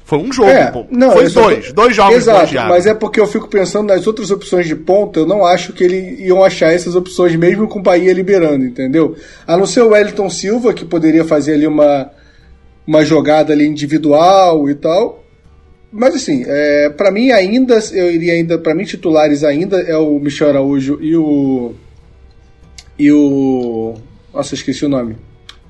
[0.03, 1.75] Foi um jogo, é, não, foi dois, tô...
[1.75, 5.27] dois jogos Exato, mas é porque eu fico pensando nas outras opções de ponta, eu
[5.27, 9.15] não acho que eles iam achar essas opções mesmo com o Bahia liberando, entendeu?
[9.47, 12.11] A não ser o Wellington Silva, que poderia fazer ali uma,
[12.87, 15.26] uma jogada ali individual e tal,
[15.97, 20.19] mas assim, é, para mim ainda, eu iria ainda, para mim titulares ainda é o
[20.19, 21.73] Michel Araújo e o
[22.99, 23.95] e o
[24.33, 25.17] nossa, esqueci o nome.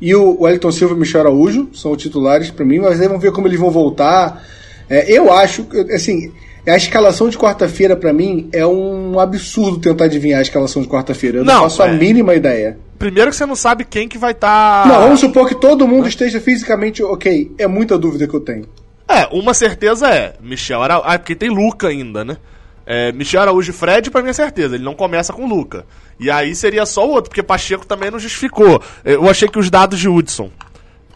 [0.00, 3.06] E o Wellington Silva e o Michel Araújo são os titulares para mim, mas aí
[3.06, 4.44] vamos ver como eles vão voltar.
[4.90, 6.32] É, eu acho, assim,
[6.66, 11.38] a escalação de quarta-feira para mim é um absurdo tentar adivinhar a escalação de quarta-feira.
[11.38, 11.88] Eu não, não faço é.
[11.88, 12.76] a mínima ideia.
[12.98, 14.82] Primeiro que você não sabe quem que vai estar.
[14.82, 14.88] Tá...
[14.88, 17.52] Não, vamos supor que todo mundo esteja fisicamente ok.
[17.56, 18.66] É muita dúvida que eu tenho.
[19.08, 21.08] É, uma certeza é, Michel Araújo.
[21.08, 22.36] Ah, porque tem Luca ainda, né?
[22.84, 25.86] É, Michel Araújo e Fred, pra minha certeza, ele não começa com Luca.
[26.18, 28.82] E aí seria só o outro, porque Pacheco também não justificou.
[29.04, 30.50] Eu achei que os dados de Hudson,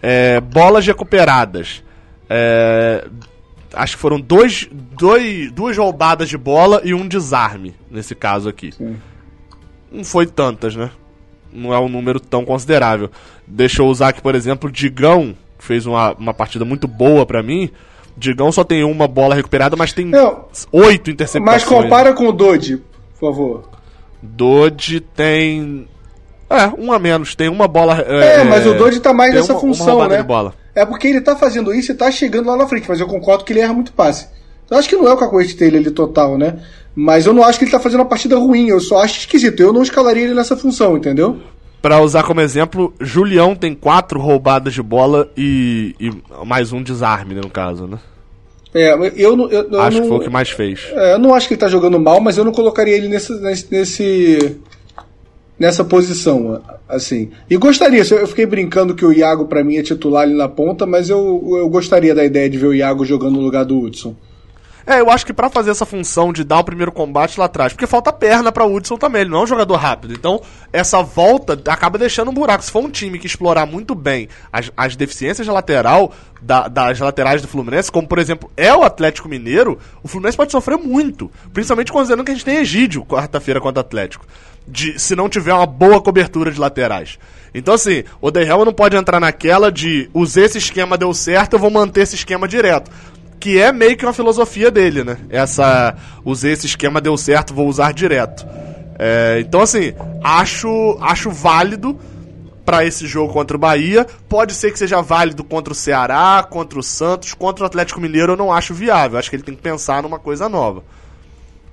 [0.02, 1.82] é, bolas recuperadas,
[2.28, 3.06] é,
[3.72, 8.72] acho que foram dois, dois, duas roubadas de bola e um desarme, nesse caso aqui.
[8.72, 8.96] Sim.
[9.90, 10.90] Não foi tantas, né?
[11.52, 13.10] Não é um número tão considerável.
[13.46, 17.70] Deixa eu usar aqui, por exemplo, Digão fez uma, uma partida muito boa para mim.
[18.16, 21.62] Digão só tem uma bola recuperada, mas tem Não, oito interceptações.
[21.62, 22.82] Mas compara com o Dodge,
[23.18, 23.68] por favor.
[24.22, 25.86] Dodge tem
[26.50, 27.34] É, um a menos.
[27.34, 28.04] Tem uma bola.
[28.06, 30.24] É, é mas o Dodge tá mais nessa uma, função, uma né?
[30.74, 33.44] É porque ele tá fazendo isso e tá chegando lá na frente, mas eu concordo
[33.44, 34.28] que ele erra muito passe.
[34.70, 36.60] Eu acho que não é o cacoete dele ali total, né?
[36.94, 39.60] Mas eu não acho que ele tá fazendo uma partida ruim, eu só acho esquisito.
[39.60, 41.38] Eu não escalaria ele nessa função, entendeu?
[41.82, 46.12] Para usar como exemplo, Julião tem quatro roubadas de bola e, e
[46.44, 47.98] mais um desarme, né, no caso, né?
[48.74, 50.88] É, eu, eu, eu acho não, que foi o que mais fez.
[50.92, 53.32] É, eu não acho que ele tá jogando mal, mas eu não colocaria ele nesse,
[53.68, 54.58] nesse,
[55.58, 57.30] nessa posição, assim.
[57.48, 60.86] E gostaria, eu fiquei brincando que o Iago para mim é titular ali na ponta,
[60.86, 64.14] mas eu, eu gostaria da ideia de ver o Iago jogando no lugar do Hudson.
[64.90, 67.72] É, eu acho que para fazer essa função de dar o primeiro combate lá atrás,
[67.72, 70.12] porque falta perna para o Hudson também, ele não é um jogador rápido.
[70.12, 72.64] Então, essa volta acaba deixando um buraco.
[72.64, 76.98] Se for um time que explorar muito bem as, as deficiências de lateral da, das
[76.98, 81.30] laterais do Fluminense, como por exemplo é o Atlético Mineiro, o Fluminense pode sofrer muito.
[81.52, 84.26] Principalmente considerando que a gente tem Egídio quarta-feira contra o Atlético.
[84.66, 87.16] De, se não tiver uma boa cobertura de laterais.
[87.54, 91.58] Então, assim, o De não pode entrar naquela de usei esse esquema, deu certo, eu
[91.58, 92.90] vou manter esse esquema direto
[93.40, 95.16] que é meio que uma filosofia dele, né?
[95.30, 95.96] Essa.
[96.24, 98.46] Usei esse esquema, deu certo, vou usar direto.
[98.98, 101.98] É, então, assim, acho, acho válido
[102.66, 104.06] para esse jogo contra o Bahia.
[104.28, 108.32] Pode ser que seja válido contra o Ceará, contra o Santos, contra o Atlético Mineiro,
[108.32, 109.18] eu não acho viável.
[109.18, 110.84] Acho que ele tem que pensar numa coisa nova.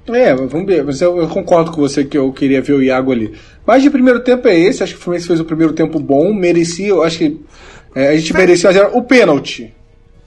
[0.07, 0.85] É, vamos ver.
[0.85, 3.33] Mas eu, eu, concordo com você que eu queria ver o Iago ali.
[3.65, 4.81] Mas de primeiro tempo é esse.
[4.81, 6.33] Acho que o Fluminense fez o primeiro tempo bom.
[6.33, 7.41] Merecia, eu acho que
[7.93, 9.73] é, a gente merecia fazer o pênalti.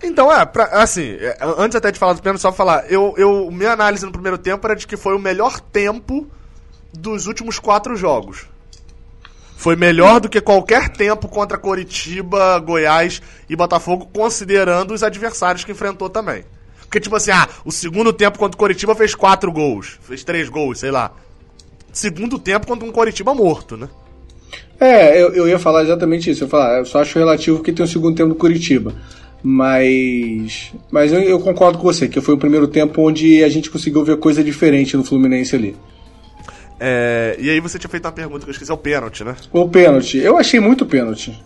[0.02, 3.50] Então, é, pra, assim, é, antes até de falar do pênalti, só falar, eu, eu,
[3.50, 6.26] minha análise no primeiro tempo era de que foi o melhor tempo
[6.92, 8.46] dos últimos quatro jogos.
[9.56, 15.72] Foi melhor do que qualquer tempo contra Coritiba, Goiás e Botafogo, considerando os adversários que
[15.72, 16.44] enfrentou também.
[16.80, 20.48] Porque, tipo assim, ah, o segundo tempo contra o Coritiba fez quatro gols, fez três
[20.48, 21.12] gols, sei lá.
[21.92, 23.88] Segundo tempo contra um Coritiba morto, né?
[24.80, 26.44] É, eu, eu ia falar exatamente isso.
[26.44, 28.94] Eu, falar, eu só acho relativo que tem o segundo tempo do Curitiba.
[29.42, 30.72] Mas.
[30.90, 34.05] Mas eu, eu, concordo com você, que foi o primeiro tempo onde a gente conseguiu
[34.05, 35.76] ver coisa diferente no Fluminense ali.
[36.79, 39.37] É, e aí você tinha feito uma pergunta que eu esqueci, é o pênalti, né?
[39.53, 40.18] O pênalti.
[40.18, 41.38] Eu achei muito pênalti.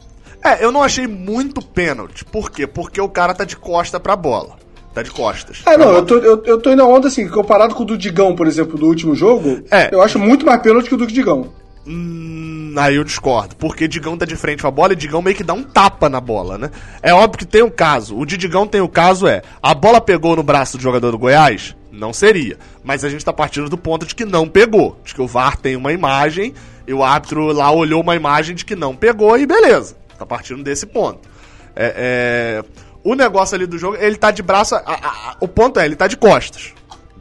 [0.43, 2.25] É, eu não achei muito pênalti.
[2.25, 2.67] Por quê?
[2.67, 4.57] Porque o cara tá de costa pra bola.
[4.95, 5.63] Tá de costas.
[5.67, 8.37] Ah, não, eu tô, eu, eu tô indo onda assim, comparado com o do Digão,
[8.37, 9.93] por exemplo, do último jogo, é.
[9.93, 11.51] eu acho muito mais pênalti que o do Digão.
[11.87, 15.37] Hum, aí eu discordo, porque Digão tá de frente com a bola e Digão meio
[15.37, 16.71] que dá um tapa na bola, né?
[17.03, 18.17] É óbvio que tem um caso.
[18.17, 21.19] O de Digão tem o caso é, a bola pegou no braço do jogador do
[21.19, 21.77] Goiás?
[21.93, 22.59] Não seria.
[22.83, 24.99] Mas a gente tá partindo do ponto de que não pegou.
[25.05, 26.55] De que o VAR tem uma imagem
[26.87, 29.97] e o árbitro lá olhou uma imagem de que não pegou e beleza.
[30.19, 31.29] Tá partindo desse ponto.
[31.77, 32.85] É, é...
[33.03, 34.75] O negócio ali do jogo, ele tá de braço.
[34.75, 36.73] A, a, a, o ponto é, ele tá de costas.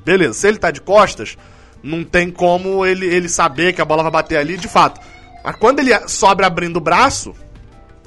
[0.03, 1.37] Beleza, se ele tá de costas,
[1.83, 5.01] não tem como ele, ele saber que a bola vai bater ali, de fato.
[5.43, 7.35] Mas quando ele sobe abrindo o braço,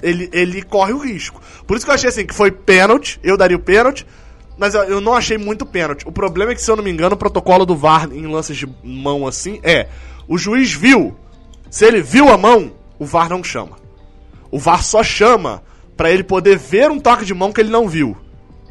[0.03, 1.41] ele, ele corre o risco.
[1.67, 4.07] Por isso que eu achei assim, que foi pênalti, eu daria o pênalti,
[4.57, 6.09] mas eu, eu não achei muito pênalti.
[6.09, 8.57] O problema é que, se eu não me engano, o protocolo do VAR em lances
[8.57, 9.89] de mão assim é:
[10.27, 11.15] o juiz viu,
[11.71, 13.77] se ele viu a mão, o VAR não chama.
[14.51, 15.62] O VAR só chama
[15.97, 18.17] para ele poder ver um toque de mão que ele não viu.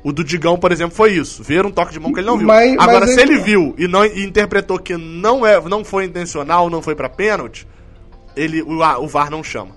[0.06, 1.42] O do Digão, por exemplo, foi isso.
[1.42, 2.46] Ver um toque de mão que ele não viu.
[2.46, 6.06] Mas, Agora, mas se ele viu e não e interpretou que não, é, não foi
[6.06, 7.68] intencional, não foi para pênalti,
[8.36, 9.72] ele, o, o VAR não chama.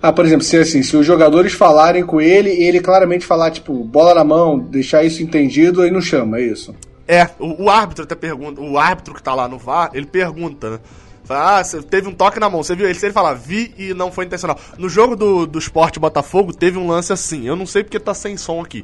[0.00, 3.50] Ah, por exemplo, se assim, se os jogadores falarem com ele e ele claramente falar,
[3.50, 6.74] tipo, bola na mão, deixar isso entendido, aí não chama, é isso?
[7.06, 10.70] É, o, o árbitro até pergunta, o árbitro que tá lá no VAR, ele pergunta,
[10.70, 10.78] né?
[11.24, 12.94] Fala, ah, teve um toque na mão, você viu ele?
[12.94, 14.58] Se ele falar, vi e não foi intencional.
[14.78, 18.14] No jogo do, do Sport Botafogo, teve um lance assim, eu não sei porque tá
[18.14, 18.82] sem som aqui.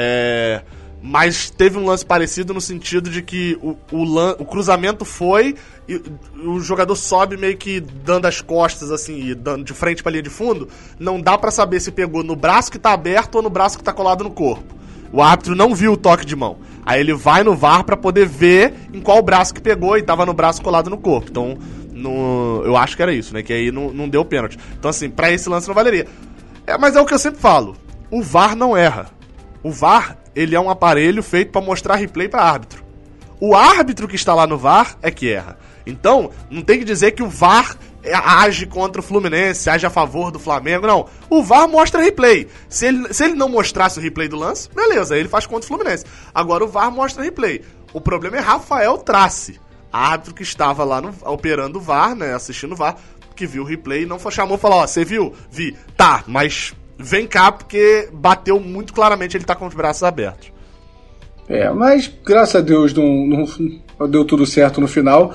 [0.00, 0.62] É,
[1.02, 5.56] mas teve um lance parecido no sentido de que o, o, lan, o cruzamento foi
[5.88, 6.00] e
[6.44, 10.30] o jogador sobe meio que dando as costas, assim, dando de frente pra linha de
[10.30, 10.68] fundo.
[11.00, 13.82] Não dá para saber se pegou no braço que tá aberto ou no braço que
[13.82, 14.76] tá colado no corpo.
[15.12, 16.58] O árbitro não viu o toque de mão.
[16.86, 20.24] Aí ele vai no VAR para poder ver em qual braço que pegou e tava
[20.24, 21.28] no braço colado no corpo.
[21.28, 21.58] Então,
[21.92, 23.42] no, eu acho que era isso, né?
[23.42, 24.58] Que aí não, não deu pênalti.
[24.78, 26.06] Então, assim, pra esse lance não valeria.
[26.66, 27.76] É, mas é o que eu sempre falo.
[28.10, 29.17] O VAR não erra.
[29.62, 32.84] O VAR, ele é um aparelho feito para mostrar replay para árbitro.
[33.40, 35.58] O árbitro que está lá no VAR é que erra.
[35.86, 37.76] Então, não tem que dizer que o VAR
[38.12, 41.06] age contra o Fluminense, age a favor do Flamengo, não.
[41.30, 42.48] O VAR mostra replay.
[42.68, 45.68] Se ele, se ele não mostrasse o replay do lance, beleza, ele faz contra o
[45.68, 46.04] Fluminense.
[46.34, 47.62] Agora o VAR mostra replay.
[47.92, 49.60] O problema é Rafael Trace,
[49.92, 52.96] árbitro que estava lá no, operando o VAR, né, assistindo o VAR,
[53.34, 55.32] que viu o replay e não chamou e falou, ó, você viu?
[55.50, 55.76] Vi.
[55.96, 60.52] Tá, mas vem cá porque bateu muito claramente, ele tá com os braços abertos.
[61.48, 65.34] É, mas graças a Deus não, não deu tudo certo no final.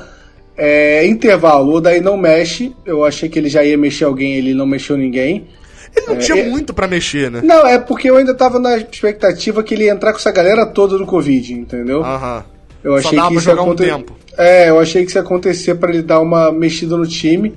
[0.56, 2.76] É, intervalo, o daí não mexe.
[2.86, 5.47] Eu achei que ele já ia mexer alguém, ele não mexeu ninguém.
[5.95, 7.41] Ele não é, tinha é, muito para mexer, né?
[7.43, 10.65] Não, é porque eu ainda tava na expectativa que ele ia entrar com essa galera
[10.65, 12.04] toda do Covid, entendeu?
[12.04, 12.45] Aham.
[12.84, 13.91] Eu achei Só que isso jogar aconte...
[13.91, 14.06] um.
[14.38, 17.56] É, eu achei que isso ia acontecer para ele dar uma mexida no time.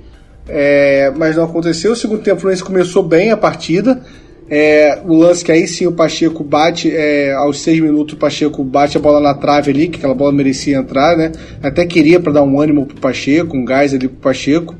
[0.48, 1.92] É, mas não aconteceu.
[1.92, 4.02] O segundo tempo o Fluminense começou bem a partida.
[4.48, 8.62] É, o lance que aí sim o Pacheco bate, é, aos seis minutos o Pacheco
[8.62, 11.32] bate a bola na trave ali, que aquela bola merecia entrar, né?
[11.60, 14.76] Até queria para dar um ânimo pro Pacheco, um gás ali pro Pacheco.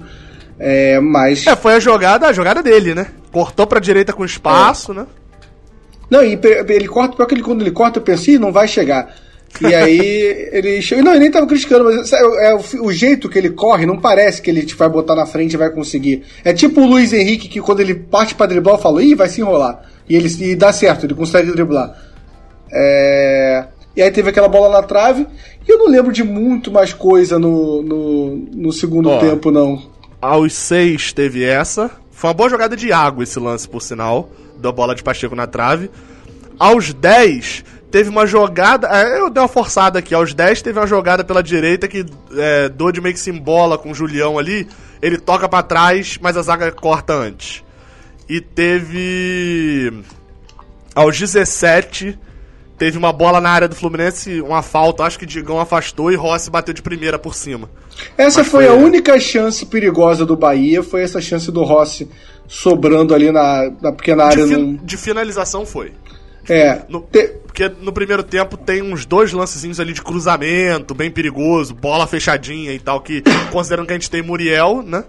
[0.59, 1.47] É, mas.
[1.47, 3.09] É, foi a jogada, a jogada dele, né?
[3.33, 4.97] Cortou pra direita com espaço, é.
[4.97, 5.07] né?
[6.09, 9.13] Não, e ele corta, pior que ele, quando ele corta, eu pensei, não vai chegar.
[9.61, 11.05] E aí ele chegou.
[11.05, 13.99] Não, ele nem tava criticando, mas é, é o, o, jeito que ele corre, não
[13.99, 16.25] parece que ele te vai botar na frente e vai conseguir.
[16.45, 19.29] É tipo o Luiz Henrique que quando ele parte pra driblar, eu falo, ih, vai
[19.29, 19.83] se enrolar.
[20.09, 21.97] E ele e dá certo, ele consegue driblar.
[22.71, 23.65] É...
[23.97, 25.27] E aí teve aquela bola na trave.
[25.67, 29.83] E eu não lembro de muito mais coisa no, no, no segundo Ó, tempo, não.
[30.21, 31.91] Aos seis teve essa.
[32.11, 34.29] Foi uma boa jogada de água esse lance, por sinal.
[34.59, 35.91] Da bola de Pacheco na trave.
[36.59, 37.65] Aos 10,
[37.97, 38.89] teve uma jogada.
[38.89, 40.15] É, eu dei uma forçada aqui.
[40.15, 42.05] Aos 10 teve uma jogada pela direita que
[42.37, 44.69] é, Dodge meio que se embola com o Julião ali.
[45.01, 47.65] Ele toca para trás, mas a zaga corta antes.
[48.29, 50.03] E teve.
[50.95, 52.19] Aos 17,
[52.77, 56.51] teve uma bola na área do Fluminense, uma falta, acho que Digão afastou e Rossi
[56.51, 57.71] bateu de primeira por cima.
[58.19, 62.09] Essa foi, foi, a única chance perigosa do Bahia, foi essa chance do Rossi
[62.47, 64.47] sobrando ali na, na pequena área.
[64.47, 64.79] De, fi, no...
[64.79, 65.93] de finalização foi.
[66.49, 66.83] É.
[66.89, 67.29] No, te...
[67.47, 72.73] Porque no primeiro tempo tem uns dois lancezinhos ali de cruzamento, bem perigoso, bola fechadinha
[72.73, 75.05] e tal, que considerando que a gente tem Muriel, né?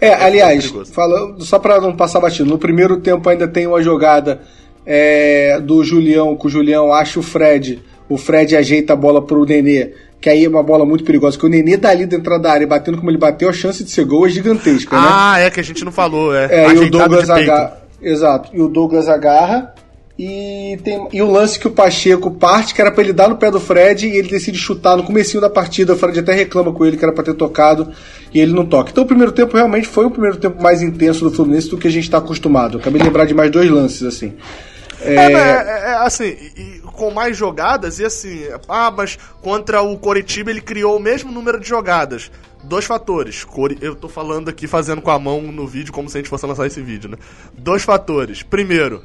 [0.00, 3.82] É, é aliás, falando, só para não passar batido, no primeiro tempo ainda tem uma
[3.82, 4.42] jogada
[4.86, 9.44] é, do Julião, que o Julião acha o Fred, o Fred ajeita a bola pro
[9.44, 12.66] Nenê, que aí é uma bola muito perigosa, que o Nenê dali dentro da área,
[12.66, 15.08] batendo como ele bateu, a chance de ser gol é gigantesca, né?
[15.10, 16.46] Ah, é que a gente não falou, é.
[16.50, 17.82] É, e o Douglas agarra.
[18.00, 19.74] Exato, e o Douglas agarra
[20.18, 23.36] e, tem, e o lance que o Pacheco parte, que era para ele dar no
[23.36, 25.92] pé do Fred, e ele decide chutar no comecinho da partida.
[25.92, 27.92] O Fred até reclama com ele que era para ter tocado,
[28.34, 28.90] e ele não toca.
[28.90, 31.86] Então o primeiro tempo realmente foi o primeiro tempo mais intenso do Fluminense do que
[31.86, 32.78] a gente está acostumado.
[32.78, 34.34] Acabei de lembrar de mais dois lances, assim.
[35.00, 39.96] É, é, é, é assim, e, com mais jogadas, e assim, ah, mas contra o
[39.96, 42.28] Coritiba ele criou o mesmo número de jogadas.
[42.64, 43.46] Dois fatores.
[43.80, 46.44] Eu tô falando aqui fazendo com a mão no vídeo, como se a gente fosse
[46.44, 47.16] lançar esse vídeo, né?
[47.56, 48.42] Dois fatores.
[48.42, 49.00] Primeiro,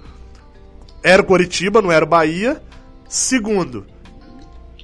[1.04, 2.62] era o Coritiba, não era o Bahia.
[3.08, 3.86] Segundo,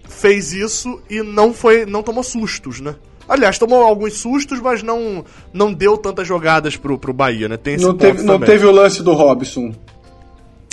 [0.08, 2.95] fez isso e não foi, não tomou sustos, né?
[3.27, 7.58] Aliás, tomou alguns sustos, mas não não deu tantas jogadas pro, pro Bahia, né?
[7.58, 9.73] Tem não, teve, não teve o lance do Robson.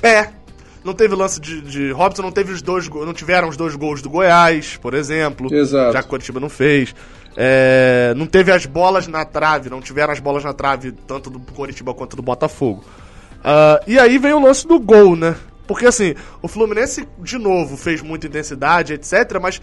[0.02, 0.28] É.
[0.82, 3.74] Não teve o lance de, de Robson, não teve os dois não tiveram os dois
[3.74, 5.52] gols do Goiás, por exemplo.
[5.52, 5.92] Exato.
[5.92, 6.94] Já que o Coritiba não fez.
[7.36, 11.40] É, não teve as bolas na trave, não tiveram as bolas na trave tanto do
[11.52, 12.84] Coritiba quanto do Botafogo.
[13.46, 15.36] Uh, e aí vem o lance do gol, né?
[15.68, 19.38] Porque assim, o Fluminense, de novo, fez muita intensidade, etc.
[19.40, 19.60] Mas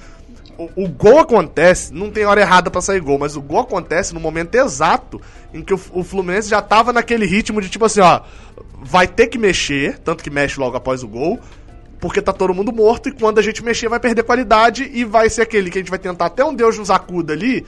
[0.58, 4.14] o, o gol acontece, não tem hora errada para sair gol, mas o gol acontece
[4.14, 5.22] no momento exato
[5.54, 8.22] em que o, o, Fluminense já tava naquele ritmo de tipo assim, ó,
[8.82, 11.40] vai ter que mexer, tanto que mexe logo após o gol,
[12.00, 15.30] porque tá todo mundo morto e quando a gente mexer vai perder qualidade e vai
[15.30, 17.66] ser aquele que a gente vai tentar até um Deus nos acuda ali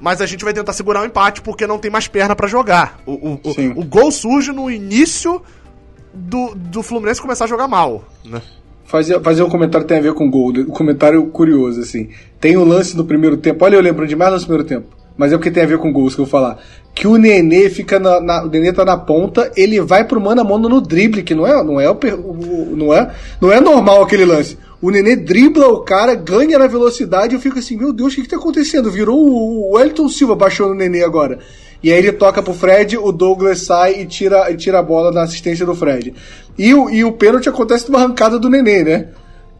[0.00, 2.46] mas a gente vai tentar segurar o um empate porque não tem mais perna para
[2.46, 3.00] jogar.
[3.06, 5.42] O, o, o, o, gol surge no início
[6.12, 8.40] do, do Fluminense começar a jogar mal, né?
[8.84, 12.10] Fazer, fazer um comentário que tem a ver com gol, um comentário curioso, assim.
[12.38, 15.36] Tem um lance no primeiro tempo, olha eu lembro demais no primeiro tempo, mas é
[15.36, 16.58] porque tem a ver com gols que eu vou falar.
[16.94, 20.40] Que o Nenê fica na, na, o Nenê tá na ponta, ele vai pro mano
[20.40, 24.02] a mano no drible, que não é, não é, o, não é, não é normal
[24.02, 24.56] aquele lance.
[24.80, 27.34] O Nenê dribla o cara, ganha na velocidade.
[27.34, 28.90] Eu fico assim, meu Deus, o que, que tá acontecendo?
[28.90, 31.38] Virou o Wellington Silva baixou no Nenê agora.
[31.82, 35.12] E aí ele toca pro Fred, o Douglas sai e tira, e tira a bola
[35.12, 36.12] na assistência do Fred.
[36.58, 39.08] E o, e o pênalti acontece numa arrancada do Nenê, né?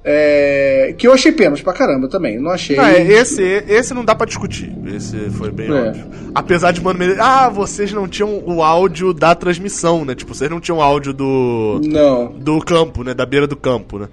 [0.08, 2.38] É, que eu achei pênalti pra caramba também.
[2.38, 2.76] Não achei.
[2.76, 4.72] Não, é, esse, esse não dá pra discutir.
[4.86, 5.72] Esse foi bem é.
[5.72, 6.04] óbvio.
[6.32, 10.14] Apesar de, mano, ah, vocês não tinham o áudio da transmissão, né?
[10.14, 11.80] Tipo, vocês não tinham o áudio do.
[11.82, 12.32] Não.
[12.38, 13.14] Do campo, né?
[13.14, 14.08] Da beira do campo, né?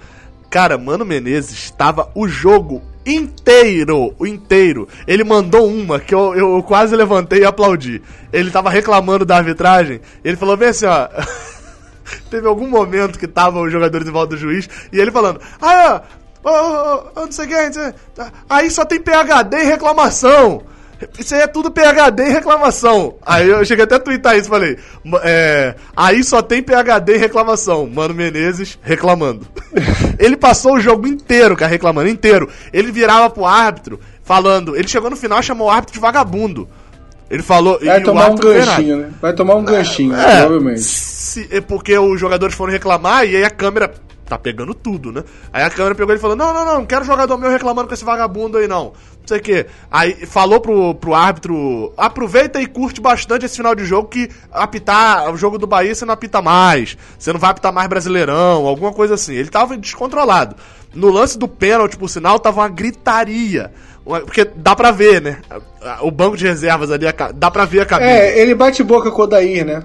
[0.54, 4.88] Cara, Mano Menezes estava o jogo inteiro, o inteiro.
[5.08, 8.04] Ele mandou uma que eu, eu quase levantei e aplaudi.
[8.32, 9.99] Ele tava reclamando da arbitragem.
[10.24, 11.10] Ele falou bem assim, ó.
[12.30, 16.04] Teve algum momento que tava os jogadores em volta do juiz e ele falando: Ah,
[16.43, 17.93] oh, oh, oh, não sei o que,
[18.47, 20.62] aí só tem PHD e reclamação.
[21.18, 23.16] Isso aí é tudo PHD e reclamação.
[23.26, 24.78] Aí eu cheguei até a twittar isso, falei.
[25.24, 27.88] É, aí só tem PHD e reclamação.
[27.88, 29.47] Mano Menezes reclamando.
[30.20, 32.49] ele passou o jogo inteiro, cara, reclamando, inteiro.
[32.72, 34.76] Ele virava pro árbitro, falando.
[34.76, 36.68] Ele chegou no final e chamou o árbitro de vagabundo.
[37.30, 37.80] Ele falou.
[37.84, 39.10] Vai tomar um ganchinho, né?
[39.22, 40.82] Vai tomar um ganchinho, é, provavelmente.
[40.82, 43.91] Se, é porque os jogadores foram reclamar e aí a câmera
[44.34, 45.23] tá pegando tudo, né?
[45.51, 47.93] Aí a câmera pegou e falou: Não, não, não, não quero jogador meu reclamando com
[47.93, 48.86] esse vagabundo aí, não.
[49.23, 49.65] Não sei o quê.
[49.89, 55.31] Aí falou pro, pro árbitro: aproveita e curte bastante esse final de jogo que apitar
[55.31, 56.97] o jogo do Bahia você não apita mais.
[57.17, 59.34] Você não vai apitar mais brasileirão, alguma coisa assim.
[59.34, 60.55] Ele tava descontrolado.
[60.93, 63.71] No lance do pênalti, por sinal, tava uma gritaria.
[64.03, 65.38] Porque dá pra ver, né?
[66.01, 67.05] O banco de reservas ali,
[67.36, 68.11] dá pra ver a cabine.
[68.11, 69.84] É, ele bate boca com o Odair, né?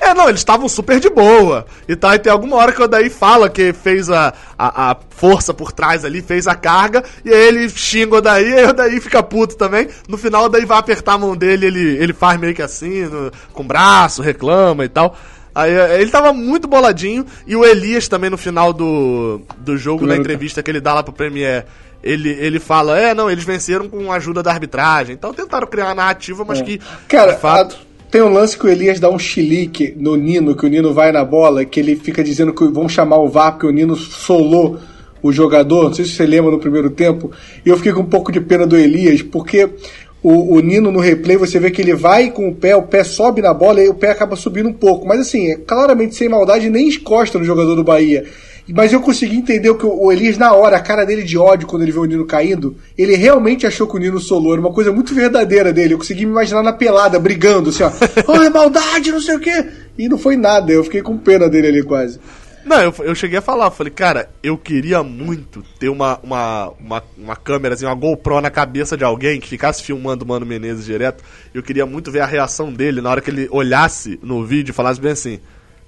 [0.00, 1.66] É, não, eles estavam super de boa.
[1.88, 4.96] E tá, e tem alguma hora que o Daí fala que fez a, a, a,
[5.10, 8.66] força por trás ali, fez a carga, e aí ele xinga o Daí, e aí
[8.66, 9.88] o Daí fica puto também.
[10.08, 13.04] No final o Daí vai apertar a mão dele, ele, ele faz meio que assim,
[13.04, 15.16] no, com o braço, reclama e tal.
[15.54, 20.06] Aí é, ele tava muito boladinho, e o Elias também no final do, do jogo,
[20.06, 21.64] na entrevista que ele dá lá pro Premier,
[22.02, 25.14] ele, ele fala, é, não, eles venceram com a ajuda da arbitragem.
[25.14, 26.62] Então tentaram criar uma narrativa, mas é.
[26.62, 26.80] que.
[27.08, 27.74] Cara, de fato.
[27.74, 27.85] A
[28.16, 31.12] tem um lance que o Elias dá um chilique no Nino, que o Nino vai
[31.12, 34.78] na bola, que ele fica dizendo que vão chamar o VAR porque o Nino solou
[35.22, 35.90] o jogador.
[35.90, 37.30] Não sei se você lembra no primeiro tempo.
[37.62, 39.68] E eu fiquei com um pouco de pena do Elias, porque
[40.22, 43.04] o, o, Nino no replay, você vê que ele vai com o pé, o pé
[43.04, 45.06] sobe na bola e o pé acaba subindo um pouco.
[45.06, 48.24] Mas assim, é claramente sem maldade, nem encosta no jogador do Bahia.
[48.68, 51.68] Mas eu consegui entender o que o Elias, na hora, a cara dele de ódio
[51.68, 54.52] quando ele viu o Nino caindo, ele realmente achou que o Nino solou.
[54.52, 55.94] Era uma coisa muito verdadeira dele.
[55.94, 57.90] Eu consegui me imaginar na pelada, brigando, assim, ó.
[58.26, 59.66] Oh, é maldade, não sei o quê.
[59.96, 62.18] E não foi nada, eu fiquei com pena dele ali quase.
[62.66, 67.02] Não, eu, eu cheguei a falar, falei, cara, eu queria muito ter uma, uma, uma,
[67.16, 70.84] uma câmera, assim, uma GoPro na cabeça de alguém que ficasse filmando o Mano Menezes
[70.84, 71.22] direto.
[71.54, 74.74] Eu queria muito ver a reação dele na hora que ele olhasse no vídeo e
[74.74, 75.38] falasse bem assim: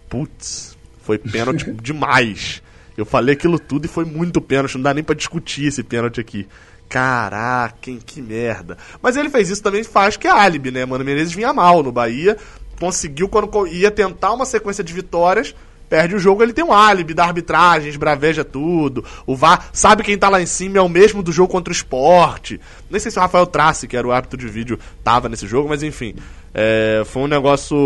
[0.09, 2.63] putz, foi pênalti demais.
[2.99, 6.21] Eu falei aquilo tudo e foi muito pênalti, não dá nem para discutir esse pênalti
[6.21, 6.49] aqui.
[6.89, 8.77] Caraca, hein, que merda.
[9.01, 10.85] Mas ele fez isso também, faz que é álibi, né?
[10.85, 12.37] Mano Menezes vinha mal no Bahia,
[12.81, 15.55] conseguiu quando ia tentar uma sequência de vitórias,
[15.89, 19.05] perde o jogo, ele tem um álibi da arbitragem, esbraveja tudo.
[19.25, 21.77] O VAR sabe quem tá lá em cima é o mesmo do jogo contra o
[21.77, 22.61] esporte.
[22.91, 25.69] Nem sei se o Rafael Trace, que era o árbitro de vídeo, tava nesse jogo,
[25.69, 26.17] mas enfim.
[26.53, 27.77] É, foi um negócio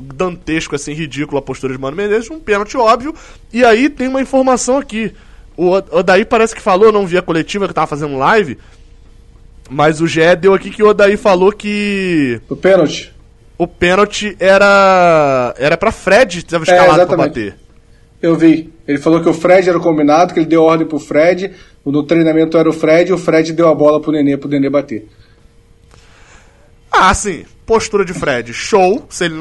[0.00, 3.14] dantesco, assim, ridículo a postura de Mano Menezes, um pênalti óbvio.
[3.52, 5.12] E aí tem uma informação aqui.
[5.56, 8.58] O Odaí parece que falou, não vi a coletiva que tava fazendo live,
[9.70, 12.40] mas o Gé deu aqui que o Odaí falou que.
[12.48, 13.12] O pênalti.
[13.56, 15.54] O pênalti era.
[15.56, 17.56] Era pra Fred, estava escalado é, pra bater.
[18.20, 18.72] Eu vi.
[18.86, 21.52] Ele falou que o Fred era o combinado, que ele deu ordem pro Fred,
[21.84, 24.68] no treinamento era o Fred, e o Fred deu a bola pro Nenê, pro Nenê
[24.68, 25.06] bater.
[26.96, 27.44] Ah, sim.
[27.66, 29.06] Postura de Fred, show.
[29.08, 29.36] Se ele,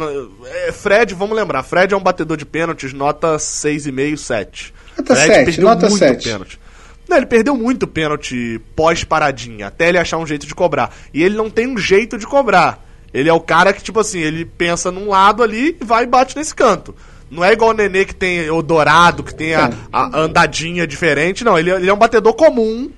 [0.46, 4.74] é, Fred, vamos lembrar, Fred é um batedor de pênaltis, nota 6,5, 7.
[4.98, 6.24] Nota Fred 7, perdeu nota muito 7.
[6.24, 6.60] pênalti.
[7.08, 10.96] Não, ele perdeu muito pênalti pós-paradinha, até ele achar um jeito de cobrar.
[11.14, 12.84] E ele não tem um jeito de cobrar.
[13.14, 16.08] Ele é o cara que, tipo assim, ele pensa num lado ali e vai e
[16.08, 16.96] bate nesse canto.
[17.30, 21.44] Não é igual o Nenê que tem o dourado, que tem a, a andadinha diferente.
[21.44, 22.90] Não, ele, ele é um batedor comum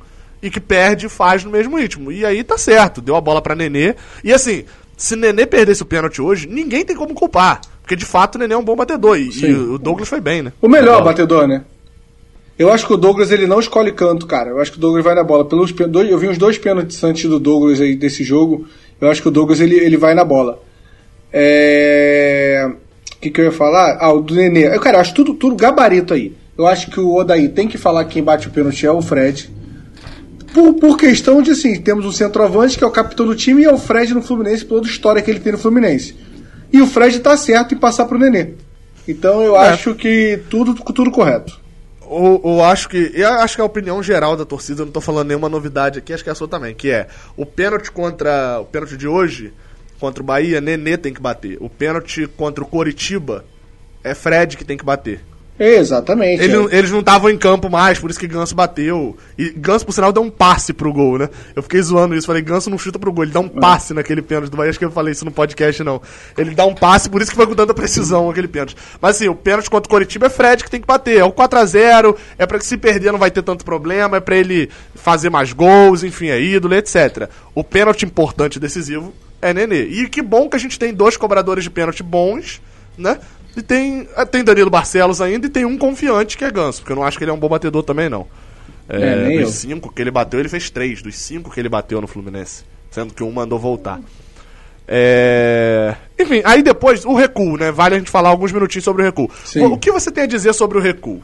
[0.46, 2.12] e que perde e faz no mesmo ritmo.
[2.12, 3.96] E aí tá certo, deu a bola pra Nenê.
[4.24, 4.64] E assim,
[4.96, 7.62] se Nenê perdesse o pênalti hoje, ninguém tem como culpar.
[7.82, 9.18] Porque de fato o Nenê é um bom batedor.
[9.18, 10.54] E, e o Douglas foi bem, né?
[10.62, 11.64] O melhor batedor, né?
[12.58, 14.52] Eu acho que o Douglas ele não escolhe canto, cara.
[14.52, 15.46] Eu acho que o Douglas vai na bola.
[15.46, 18.68] Pelos, dois, eu vi uns dois pênaltis antes do Douglas aí desse jogo.
[19.02, 20.62] Eu acho que o Douglas ele, ele vai na bola.
[21.34, 22.70] É.
[23.18, 23.98] O que, que eu ia falar?
[24.00, 24.68] Ah, o do Nenê.
[24.68, 26.34] Eu, cara, eu acho tudo, tudo gabarito aí.
[26.56, 29.02] Eu acho que o Odaí tem que falar que quem bate o pênalti é o
[29.02, 29.52] Fred.
[30.56, 33.66] Por, por questão de, assim, temos um centroavante que é o capitão do time e
[33.66, 36.16] é o Fred no Fluminense, por toda a história que ele tem no Fluminense.
[36.72, 38.54] E o Fred tá certo em passar pro Nenê.
[39.06, 39.68] Então eu é.
[39.68, 41.60] acho que tudo, tudo correto.
[42.10, 43.12] Eu, eu, acho que.
[43.14, 46.14] Eu acho que a opinião geral da torcida, eu não tô falando nenhuma novidade aqui,
[46.14, 48.62] acho que é a sua também, que é o pênalti contra.
[48.62, 49.52] O pênalti de hoje,
[50.00, 51.58] contra o Bahia, Nenê tem que bater.
[51.60, 53.44] O pênalti contra o Coritiba
[54.02, 55.20] é Fred que tem que bater.
[55.58, 56.44] Exatamente.
[56.44, 56.78] Ele, é.
[56.78, 59.16] Eles não estavam em campo mais, por isso que Ganso bateu.
[59.38, 61.30] E Ganso, por sinal, deu um passe pro gol, né?
[61.56, 63.60] Eu fiquei zoando isso, falei, Ganso não chuta pro gol, ele dá um é.
[63.60, 66.02] passe naquele pênalti do Bahia, acho que eu falei isso no podcast, não.
[66.38, 68.76] Ele dá um passe, por isso que foi com tanta precisão aquele pênalti.
[69.02, 71.32] Mas assim, o pênalti contra o Coritiba é Fred que tem que bater, é o
[71.32, 75.30] 4x0, é pra que se perder não vai ter tanto problema, é pra ele fazer
[75.30, 77.30] mais gols, enfim, é ídolo, etc.
[77.54, 79.84] O pênalti importante e decisivo é Nenê.
[79.84, 82.62] E que bom que a gente tem dois cobradores de pênalti bons,
[82.98, 83.20] né?
[83.56, 86.92] E tem, é, tem Danilo Barcelos ainda e tem um confiante que é Ganso, porque
[86.92, 88.28] eu não acho que ele é um bom batedor também, não.
[88.88, 89.48] É, é, dos eu.
[89.48, 91.02] cinco que ele bateu, ele fez três.
[91.02, 92.64] Dos cinco que ele bateu no Fluminense.
[92.92, 94.00] Sendo que um mandou voltar.
[94.88, 95.96] É...
[96.20, 97.72] Enfim, aí depois, o recuo, né?
[97.72, 99.30] Vale a gente falar alguns minutinhos sobre o recuo.
[99.56, 101.22] O, o, que você tem a dizer sobre o recuo?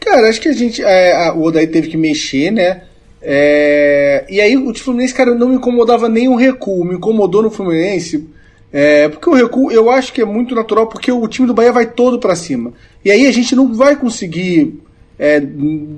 [0.00, 0.82] Cara, acho que a gente.
[0.82, 2.82] É, a, o Odaí teve que mexer, né?
[3.20, 7.50] É, e aí o Fluminense, cara, não me incomodava nem um recuo, me incomodou no
[7.50, 8.28] Fluminense.
[8.72, 11.72] É, porque o recuo eu acho que é muito natural, porque o time do Bahia
[11.72, 12.72] vai todo para cima.
[13.04, 14.80] E aí a gente não vai conseguir
[15.18, 15.42] é,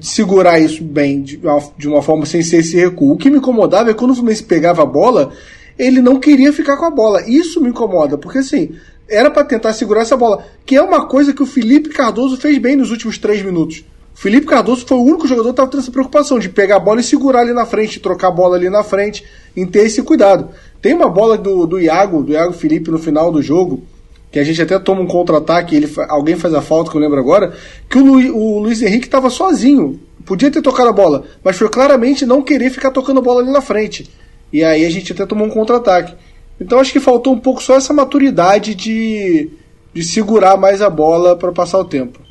[0.01, 3.13] segurar isso bem, de uma, de uma forma sem ser esse recuo.
[3.13, 5.33] O que me incomodava é quando o Fluminense pegava a bola,
[5.79, 7.23] ele não queria ficar com a bola.
[7.29, 8.75] Isso me incomoda, porque assim,
[9.09, 12.59] era para tentar segurar essa bola, que é uma coisa que o Felipe Cardoso fez
[12.59, 13.85] bem nos últimos três minutos.
[14.15, 17.01] Felipe Cardoso foi o único jogador que estava tendo essa preocupação de pegar a bola
[17.01, 19.25] e segurar ali na frente, trocar a bola ali na frente,
[19.57, 20.51] em ter esse cuidado.
[20.81, 23.83] Tem uma bola do, do Iago, do Iago Felipe no final do jogo,
[24.31, 27.21] que a gente até toma um contra-ataque, ele alguém faz a falta, que eu lembro
[27.21, 27.55] agora,
[27.89, 30.01] que o, Lu, o Luiz Henrique estava sozinho.
[30.27, 33.53] Podia ter tocado a bola, mas foi claramente não querer ficar tocando a bola ali
[33.53, 34.11] na frente.
[34.53, 36.15] E aí a gente até tomou um contra-ataque.
[36.61, 39.51] Então acho que faltou um pouco só essa maturidade de,
[39.93, 42.24] de segurar mais a bola para passar o tempo.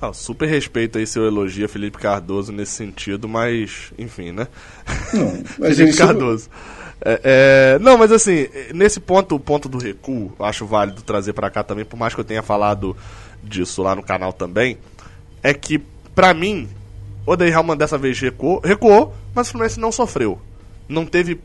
[0.00, 4.46] Ah, super respeito aí seu elogio a Felipe Cardoso nesse sentido, mas enfim, né?
[5.12, 6.48] Não, mas Felipe Cardoso.
[7.00, 7.20] É,
[7.74, 11.62] é, não, mas assim, nesse ponto, o ponto do recuo, acho válido trazer para cá
[11.62, 12.96] também, por mais que eu tenha falado
[13.42, 14.78] disso lá no canal também,
[15.42, 15.78] é que,
[16.14, 16.68] para mim,
[17.26, 20.40] o Day Hellman dessa vez recuou, recuou, mas o Fluminense não sofreu.
[20.88, 21.38] Não teve.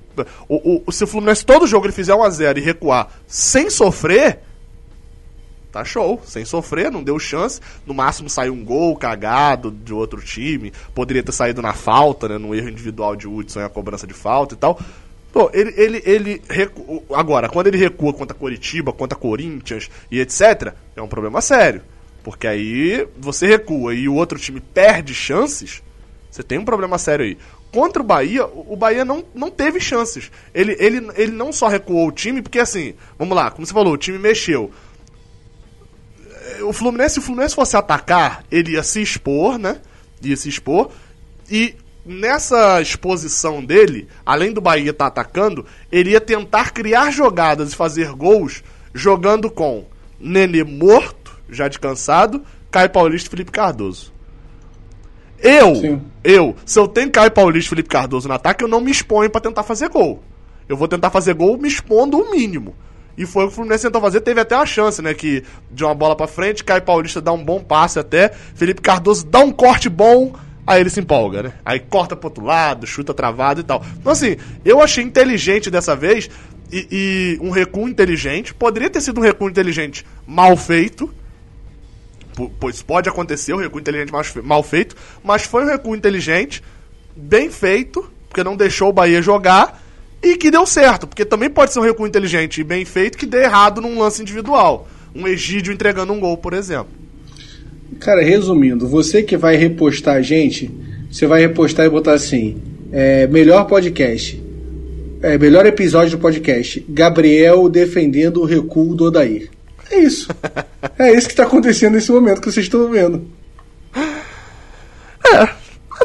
[0.48, 4.40] O, o, se o Fluminense todo jogo ele fizer 1x0 e recuar sem sofrer,
[5.74, 7.60] tá show, sem sofrer, não deu chance.
[7.86, 10.72] No máximo saiu um gol cagado de outro time.
[10.94, 12.38] Poderia ter saído na falta, né?
[12.38, 14.80] No erro individual de Hudson e a cobrança de falta e tal.
[15.34, 17.04] Pô, ele, ele, ele recu...
[17.12, 21.82] agora, quando ele recua contra Coritiba, contra Corinthians e etc, é um problema sério.
[22.24, 25.82] Porque aí você recua e o outro time perde chances,
[26.30, 27.38] você tem um problema sério aí.
[27.72, 30.32] Contra o Bahia, o Bahia não, não teve chances.
[30.54, 33.94] Ele, ele, ele não só recuou o time, porque assim, vamos lá, como você falou,
[33.94, 34.72] o time mexeu.
[36.64, 39.80] O Fluminense, se o Fluminense fosse atacar, ele ia se expor, né?
[40.22, 40.90] Ia se expor.
[41.50, 47.74] E nessa exposição dele, além do Bahia estar tá atacando, ele ia tentar criar jogadas
[47.74, 49.86] e fazer gols jogando com
[50.20, 54.14] Nenê morto, já descansado, Caio Paulista e Felipe Cardoso.
[55.40, 56.02] Eu, Sim.
[56.24, 59.30] eu, se eu tenho Caio Paulista e Felipe Cardoso no ataque, eu não me exponho
[59.30, 60.24] para tentar fazer gol.
[60.70, 62.74] Eu vou tentar fazer gol me expondo o mínimo.
[63.18, 65.14] E foi o que o Fluminense tentou fazer, teve até uma chance, né?
[65.14, 69.26] Que de uma bola para frente, Caio Paulista dá um bom passe até, Felipe Cardoso
[69.26, 70.34] dá um corte bom,
[70.66, 71.54] aí ele se empolga, né?
[71.64, 73.84] Aí corta pro outro lado, chuta travado e tal.
[74.00, 76.30] Então, assim, eu achei inteligente dessa vez
[76.72, 76.88] e,
[77.40, 78.54] e um recuo inteligente.
[78.54, 81.14] Poderia ter sido um recuo inteligente mal feito,
[82.60, 84.12] pois pode acontecer um recuo inteligente
[84.44, 86.64] mal feito, mas foi um recuo inteligente,
[87.16, 89.83] bem feito, porque não deixou o Bahia jogar
[90.24, 93.26] e que deu certo, porque também pode ser um recuo inteligente e bem feito que
[93.26, 94.88] dê errado num lance individual.
[95.14, 96.88] Um Egídio entregando um gol, por exemplo.
[98.00, 100.72] Cara, resumindo, você que vai repostar a gente,
[101.12, 102.58] você vai repostar e botar assim:
[102.92, 104.42] é, melhor podcast.
[105.22, 106.84] É, melhor episódio do podcast.
[106.90, 109.50] Gabriel defendendo o recuo do Odair.
[109.92, 110.28] É isso.
[110.98, 113.28] é isso que está acontecendo nesse momento que vocês estão vendo.
[115.26, 115.50] É,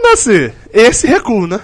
[0.02, 1.60] mas assim, esse recuo, né?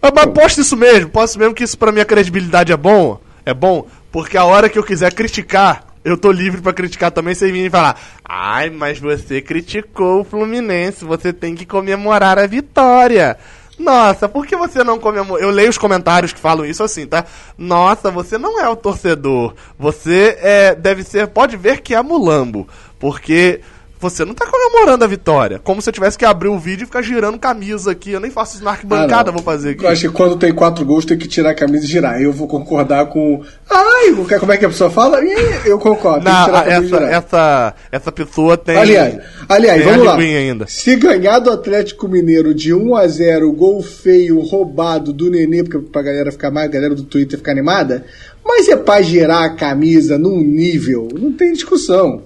[0.00, 3.52] Mas, mas posto isso mesmo, posso mesmo que isso pra minha credibilidade é bom, é
[3.52, 7.52] bom, porque a hora que eu quiser criticar, eu tô livre para criticar também sem
[7.52, 13.36] vir falar, ai, mas você criticou o Fluminense, você tem que comemorar a vitória.
[13.78, 15.40] Nossa, por que você não comemora?
[15.42, 17.24] Eu leio os comentários que falam isso assim, tá?
[17.56, 19.54] Nossa, você não é o torcedor.
[19.78, 22.66] Você é, deve ser, pode ver que é mulambo.
[22.98, 23.60] Porque
[24.00, 25.58] você não tá comemorando a vitória.
[25.58, 28.12] Como se eu tivesse que abrir o vídeo e ficar girando camisa aqui.
[28.12, 29.84] Eu nem faço isso na arquibancada, ah, vou fazer aqui.
[29.84, 32.20] Eu acho que quando tem quatro gols tem que tirar a camisa e girar.
[32.20, 33.42] Eu vou concordar com.
[33.68, 35.18] Ai, como é que a pessoa fala?
[35.64, 36.24] Eu concordo.
[36.24, 38.76] Não, essa, essa, essa pessoa tem.
[38.76, 39.18] Aliás,
[39.48, 40.16] aliás tem vamos lá.
[40.16, 40.66] Ainda.
[40.66, 45.78] Se ganhar do Atlético Mineiro de 1 a 0 gol feio, roubado do Nenê, porque
[45.78, 48.04] pra galera ficar mais, a galera do Twitter ficar animada,
[48.44, 52.22] mas é pra girar a camisa num nível, não tem discussão.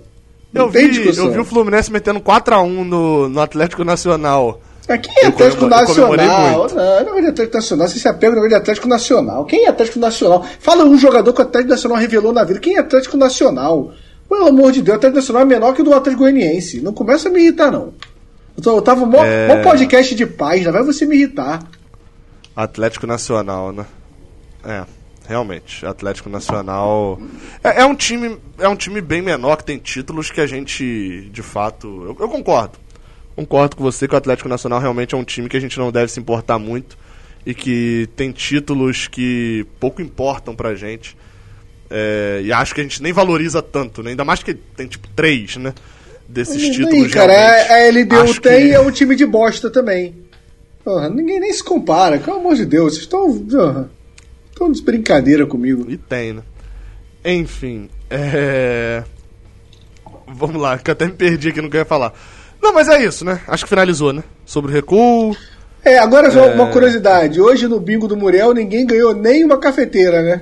[0.55, 4.61] Eu vi, eu vi o Fluminense metendo 4x1 no, no Atlético Nacional.
[4.87, 6.69] Aqui é Atlético Nacional.
[6.69, 7.89] Não, não é Atlético Nacional.
[7.89, 9.45] Você se apega no de Atlético Nacional.
[9.47, 10.45] Quem é Atlético Nacional?
[10.61, 12.61] Fala um jogador que o Atlético Nacional revelou na vida.
[12.61, 13.93] Quem é Atlético Nacional?
[14.29, 16.83] Pelo amor de Deus, o Atlético Nacional é menor que o do Atlético Goianiense.
[16.83, 17.95] Não começa a me irritar, não.
[18.63, 19.49] Eu, tava mó, é...
[19.49, 21.63] mó podcast de paz, já vai você me irritar.
[22.55, 23.87] Atlético Nacional, né?
[24.65, 25.02] É
[25.33, 25.85] realmente.
[25.85, 27.21] Atlético Nacional
[27.65, 31.29] é, é, um time é um time bem menor que tem títulos que a gente
[31.33, 32.79] de fato eu, eu, concordo
[33.35, 35.91] concordo com você que o Atlético Nacional realmente é um time que a gente não
[35.91, 36.97] deve se importar muito
[37.45, 41.17] e que tem títulos que pouco importam pra gente
[41.91, 44.11] é, e acho que a gente nem valoriza tanto né?
[44.11, 45.75] ainda mais que tem tipo três né
[46.29, 48.75] desses títulos cara a LDU tem que...
[48.75, 50.23] é um time de bosta também
[50.85, 52.95] Porra, ninguém nem se compara, pelo amor de Deus.
[52.95, 53.89] Vocês estão.
[54.63, 55.91] Estão de brincadeira comigo.
[55.91, 56.43] E tem, né?
[57.25, 59.03] Enfim, é.
[60.29, 62.13] Vamos lá, que eu até me perdi aqui, não queria falar.
[62.63, 63.41] Não, mas é isso, né?
[63.49, 64.23] Acho que finalizou, né?
[64.47, 65.37] Sobre o recuo.
[65.85, 66.55] É, agora só é...
[66.55, 67.41] uma curiosidade.
[67.41, 70.41] Hoje no bingo do Muriel ninguém ganhou nem uma cafeteira, né?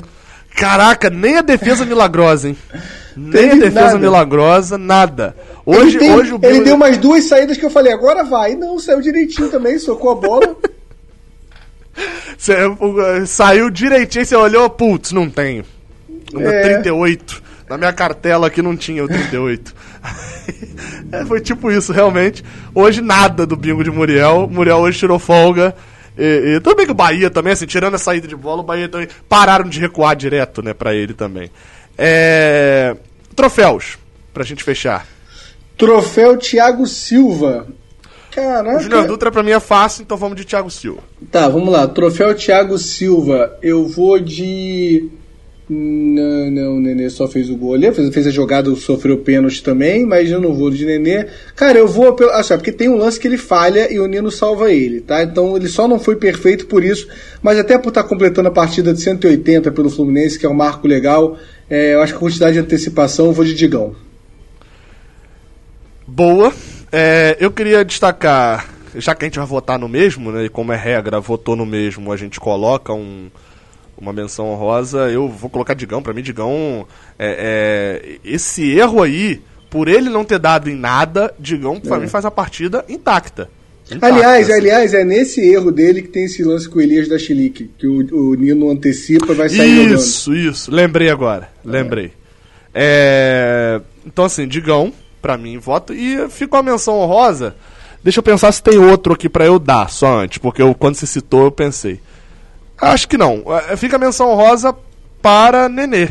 [0.54, 2.58] Caraca, nem a defesa milagrosa, hein?
[3.16, 3.98] Nem a defesa nada.
[3.98, 5.34] milagrosa, nada.
[5.66, 6.54] Hoje, ele, tem, hoje o bingo...
[6.54, 8.54] ele deu umas duas saídas que eu falei, agora vai.
[8.54, 10.56] Não, saiu direitinho também, socou a bola.
[12.36, 12.54] Você,
[13.26, 15.64] saiu direitinho, você olhou, putz, não tenho.
[16.38, 16.62] É.
[16.62, 17.42] 38.
[17.68, 19.74] Na minha cartela aqui não tinha o 38.
[21.12, 22.44] é, foi tipo isso, realmente.
[22.74, 24.48] Hoje nada do bingo de Muriel.
[24.50, 25.74] Muriel hoje tirou folga.
[26.18, 28.88] E, e também que o Bahia também, assim, tirando a saída de bola, o Bahia
[28.88, 31.50] também pararam de recuar direto, né, pra ele também.
[31.96, 32.96] É...
[33.36, 33.98] Troféus,
[34.34, 35.06] pra gente fechar.
[35.76, 37.66] Troféu Thiago Silva.
[38.30, 38.78] Caraca.
[38.78, 41.00] O Júnior Dutra pra mim é fácil, então vamos de Thiago Silva.
[41.30, 41.86] Tá, vamos lá.
[41.86, 43.58] Troféu Thiago Silva.
[43.62, 45.08] Eu vou de.
[45.68, 49.62] Não, não, o Nenê só fez o gol ali, fez, fez a jogada, sofreu pênalti
[49.62, 51.26] também, mas eu não vou de Nenê.
[51.54, 52.30] Cara, eu vou pelo.
[52.30, 55.22] Ah, porque tem um lance que ele falha e o Nino salva ele, tá?
[55.22, 57.06] Então ele só não foi perfeito por isso,
[57.40, 60.54] mas até por estar tá completando a partida de 180 pelo Fluminense, que é um
[60.54, 61.36] marco legal,
[61.68, 63.94] é, eu acho que a quantidade de antecipação eu vou de Digão.
[66.04, 66.52] Boa.
[66.92, 70.44] É, eu queria destacar, já que a gente vai votar no mesmo, né?
[70.44, 73.30] E como é regra, votou no mesmo, a gente coloca um
[74.00, 76.02] uma menção honrosa, eu vou colocar Digão.
[76.02, 76.86] Para mim, Digão,
[77.18, 82.00] é, é, esse erro aí, por ele não ter dado em nada, Digão, para é.
[82.00, 83.50] mim, faz a partida intacta.
[83.84, 84.58] intacta aliás, assim.
[84.58, 87.86] aliás, é nesse erro dele que tem esse lance com o Elias da Chilique, que
[87.86, 90.50] o, o Nino antecipa e vai sair Isso, jogando.
[90.50, 90.70] isso.
[90.70, 91.50] Lembrei agora.
[91.62, 92.12] Lembrei.
[92.74, 95.92] É, então, assim, Digão, para mim, voto.
[95.92, 97.54] E ficou a menção honrosa.
[98.02, 100.94] Deixa eu pensar se tem outro aqui para eu dar, só antes, porque eu, quando
[100.94, 102.00] você citou, eu pensei.
[102.80, 103.44] Acho que não.
[103.68, 104.74] É, fica a menção rosa
[105.20, 106.08] para Nenê.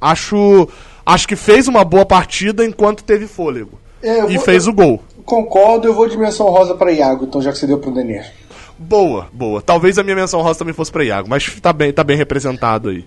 [0.00, 0.68] Acho,
[1.06, 3.78] acho que fez uma boa partida enquanto teve fôlego.
[4.02, 5.00] É, e vou, fez o gol.
[5.24, 8.24] Concordo, eu vou de menção rosa para Iago, então já que você deu pro Nenê.
[8.76, 9.62] Boa, boa.
[9.62, 12.88] Talvez a minha menção rosa também fosse para Iago, mas tá bem, tá bem representado
[12.88, 13.04] aí.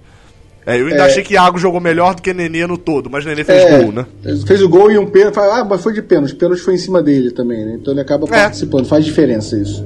[0.66, 1.06] É, eu ainda é.
[1.08, 3.92] achei que Iago jogou melhor do que Nenê no todo, mas Nenê fez é, gol,
[3.92, 4.06] né?
[4.46, 5.40] Fez o gol e um pênalti.
[5.40, 6.36] Ah, mas foi de pênalti.
[6.36, 7.78] Pênalti foi em cima dele também, né?
[7.82, 8.30] Então ele acaba é.
[8.30, 8.86] participando.
[8.86, 9.84] Faz diferença isso.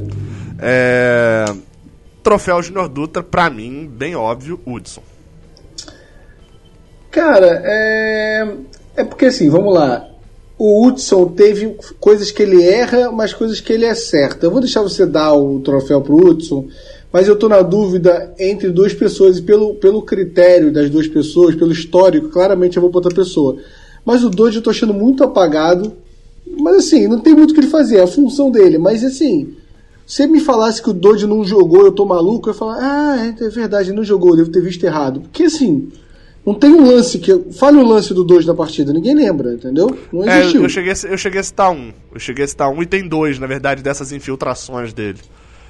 [0.59, 1.45] É
[2.25, 5.03] troféu Junior Dutra, pra mim, bem óbvio, Hudson.
[7.11, 8.47] Cara, é.
[8.95, 10.09] É porque assim, vamos lá.
[10.57, 14.45] O Hudson teve coisas que ele erra, mas coisas que ele acerta.
[14.45, 16.67] Eu vou deixar você dar o troféu pro Hudson,
[17.15, 21.55] mas eu tô na dúvida entre duas pessoas, e pelo, pelo critério das duas pessoas,
[21.55, 23.55] pelo histórico, claramente eu vou pra outra pessoa.
[24.03, 25.93] Mas o Doide eu tô achando muito apagado.
[26.59, 28.77] Mas assim, não tem muito o que ele fazer, é a função dele.
[28.77, 29.53] Mas assim,
[30.05, 33.25] se me falasse que o Dodge não jogou, eu tô maluco, eu ia falar, ah,
[33.25, 35.21] é, é verdade, ele não jogou, devo ter visto errado.
[35.21, 35.87] Porque assim,
[36.45, 37.33] não tem um lance que.
[37.53, 39.97] Fale o um lance do Dodge na partida, ninguém lembra, entendeu?
[40.11, 40.59] Não existiu.
[40.59, 41.93] É, eu, cheguei, eu cheguei a citar um.
[42.13, 45.19] Eu cheguei a citar um e tem dois, na verdade, dessas infiltrações dele.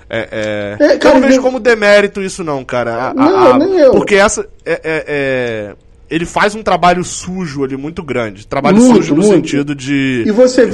[0.09, 0.85] É, é...
[0.85, 3.09] é cara, eu não vejo como demérito isso, não, cara.
[3.09, 3.91] A, não, a, a, nem eu.
[3.91, 4.47] Porque essa.
[4.65, 5.75] é, é, é
[6.09, 8.45] ele faz um trabalho sujo ali muito grande.
[8.45, 9.35] Trabalho muito, sujo no muito.
[9.35, 10.23] sentido de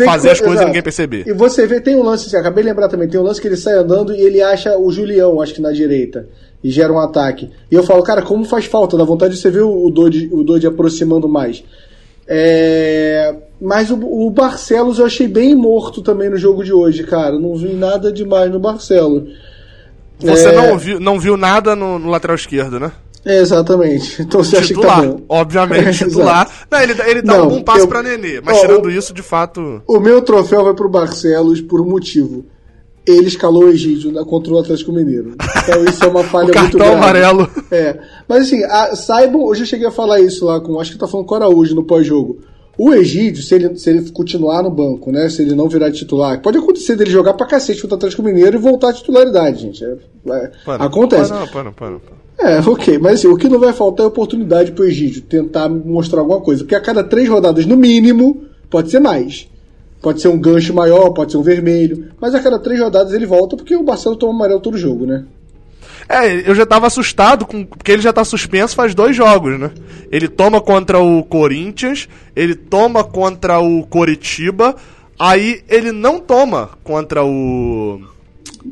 [0.06, 0.64] fazer que, as coisas exato.
[0.64, 1.24] e ninguém perceber.
[1.26, 3.48] E você vê, tem um lance, assim, acabei de lembrar também, tem um lance que
[3.48, 6.28] ele sai andando e ele acha o Julião, acho que na direita,
[6.64, 7.50] e gera um ataque.
[7.72, 10.44] E eu falo, cara, como faz falta, dá vontade de você ver o Dodge, o
[10.44, 11.64] Dodge aproximando mais.
[12.28, 13.34] É...
[13.62, 17.38] Mas o, o, Barcelos eu achei bem morto também no jogo de hoje, cara.
[17.38, 19.30] Não vi nada demais no Barcelos.
[20.20, 20.56] Você é...
[20.56, 22.92] não, viu, não viu nada no, no lateral esquerdo, né?
[23.24, 24.20] É, exatamente.
[24.32, 25.26] Então você titular, acha que tá bom.
[25.30, 26.50] Obviamente, titular.
[26.72, 28.92] Não, ele, ele dá Não, um bom passo eu, pra Nenê, mas ó, tirando o,
[28.92, 29.84] isso, de fato.
[29.88, 32.44] O meu troféu vai pro Barcelos por um motivo.
[33.06, 35.36] Ele escalou o Egídio contra o Atlético Mineiro.
[35.64, 36.96] Então isso é uma falha muito grande.
[36.96, 37.50] amarelo.
[37.70, 38.00] É.
[38.28, 40.80] Mas assim, a, saibam, hoje eu cheguei a falar isso lá com.
[40.80, 42.40] Acho que tá falando com o Araújo no pós-jogo.
[42.78, 45.30] O Egídio, se ele, se ele continuar no banco, né?
[45.30, 48.58] Se ele não virar titular, pode acontecer dele jogar pra cacete contra o Atlético Mineiro
[48.58, 49.84] e voltar à titularidade, gente.
[49.84, 49.98] É,
[50.30, 51.30] é, para, acontece.
[51.30, 52.22] Para, para, para, para.
[52.40, 56.22] É, ok, mas assim, o que não vai faltar é oportunidade pro Egídio tentar mostrar
[56.22, 56.64] alguma coisa.
[56.64, 59.48] Porque a cada três rodadas, no mínimo, pode ser mais.
[60.02, 62.10] Pode ser um gancho maior, pode ser um vermelho.
[62.20, 65.26] Mas a cada três rodadas ele volta porque o Barcelona toma amarelo todo jogo, né?
[66.10, 69.72] É, eu já tava assustado com, porque ele já tá suspenso faz dois jogos, né?
[70.12, 74.76] Ele toma contra o Corinthians, ele toma contra o Coritiba,
[75.18, 78.02] aí ele não toma contra o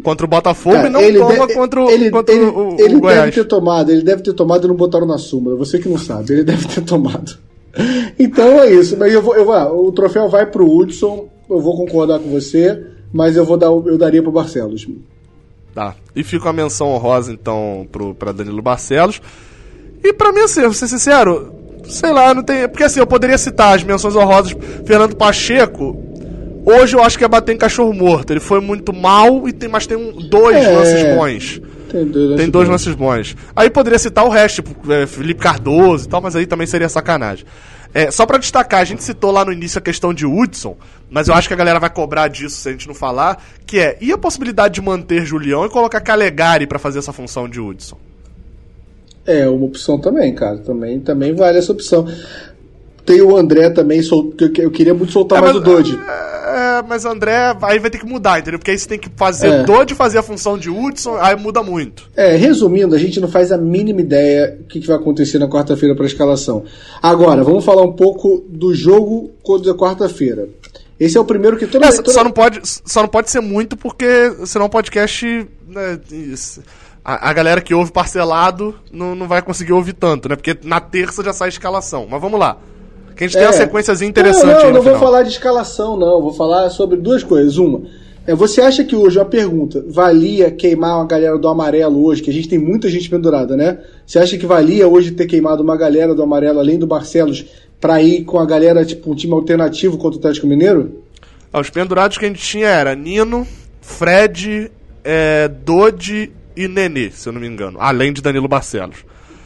[0.03, 2.95] contra o Botafogo Cara, e não toma contra, o, ele, contra ele, o, o, ele
[2.95, 5.55] o deve ter tomado, ele deve ter tomado e não botaram na súmula.
[5.55, 7.37] Você que não sabe, ele deve ter tomado.
[8.17, 8.97] Então é isso.
[8.97, 11.27] Mas eu vou, eu vou, ah, o troféu vai pro Hudson.
[11.49, 12.79] Eu vou concordar com você,
[13.11, 14.87] mas eu vou dar, eu daria pro Barcelos.
[15.79, 15.95] Tá.
[16.13, 19.21] E fica a menção honrosa, então, pro, pra Danilo Barcelos.
[20.03, 21.55] E pra mim, assim, vou ser sincero,
[21.85, 22.67] sei lá, não tem.
[22.67, 24.53] Porque assim, eu poderia citar as menções honrosas.
[24.85, 25.97] Fernando Pacheco,
[26.65, 28.31] hoje eu acho que é bater em cachorro morto.
[28.31, 31.61] Ele foi muito mal, e tem, mas tem um, dois é, lances bons.
[31.89, 33.37] Tem dois, tem dois lances bons.
[33.55, 36.89] Aí poderia citar o resto, tipo, é, Felipe Cardoso e tal, mas aí também seria
[36.89, 37.45] sacanagem.
[37.93, 40.77] É, só para destacar, a gente citou lá no início a questão de Hudson,
[41.09, 43.79] mas eu acho que a galera vai cobrar disso se a gente não falar, que
[43.79, 47.59] é, e a possibilidade de manter Julião e colocar Calegari para fazer essa função de
[47.59, 47.97] Hudson?
[49.25, 50.57] É, uma opção também, cara.
[50.57, 52.07] Também, também vale essa opção.
[53.09, 54.31] Tem o André também, sol...
[54.59, 55.99] eu queria muito soltar é, mais mas, o Dodge.
[55.99, 58.59] É, mas o André aí vai ter que mudar, entendeu?
[58.59, 59.63] Porque aí você tem que fazer é.
[59.63, 62.07] Dodge fazer a função de Hudson, aí muda muito.
[62.15, 65.95] É, resumindo, a gente não faz a mínima ideia do que, vai acontecer na quarta-feira
[65.95, 66.65] para a escalação.
[67.01, 70.47] Agora, vamos falar um pouco do jogo contra a quarta-feira.
[70.99, 72.13] Esse é o primeiro que toda, é, toda...
[72.13, 74.05] Só, não pode, só não pode ser muito, porque
[74.45, 75.25] senão o podcast.
[75.67, 75.99] Né,
[77.03, 80.35] a, a, galera que ouve parcelado não, não vai conseguir ouvir tanto, né?
[80.35, 82.05] Porque na terça já sai a escalação.
[82.07, 82.57] Mas vamos lá.
[83.19, 83.39] Que a gente é.
[83.41, 86.21] tem uma sequência interessante não, não, não vou falar de escalação, não.
[86.21, 87.57] Vou falar sobre duas coisas.
[87.57, 87.81] Uma,
[88.25, 92.21] é, você acha que hoje, uma pergunta, valia queimar uma galera do amarelo hoje?
[92.21, 93.79] Que a gente tem muita gente pendurada, né?
[94.07, 97.45] Você acha que valia hoje ter queimado uma galera do amarelo, além do Barcelos,
[97.77, 101.03] pra ir com a galera, tipo, um time alternativo contra o Atlético Mineiro?
[101.51, 103.45] Ah, os pendurados que a gente tinha era Nino,
[103.81, 104.71] Fred,
[105.03, 107.77] é, Dodi e Nenê, se eu não me engano.
[107.81, 108.99] Além de Danilo Barcelos.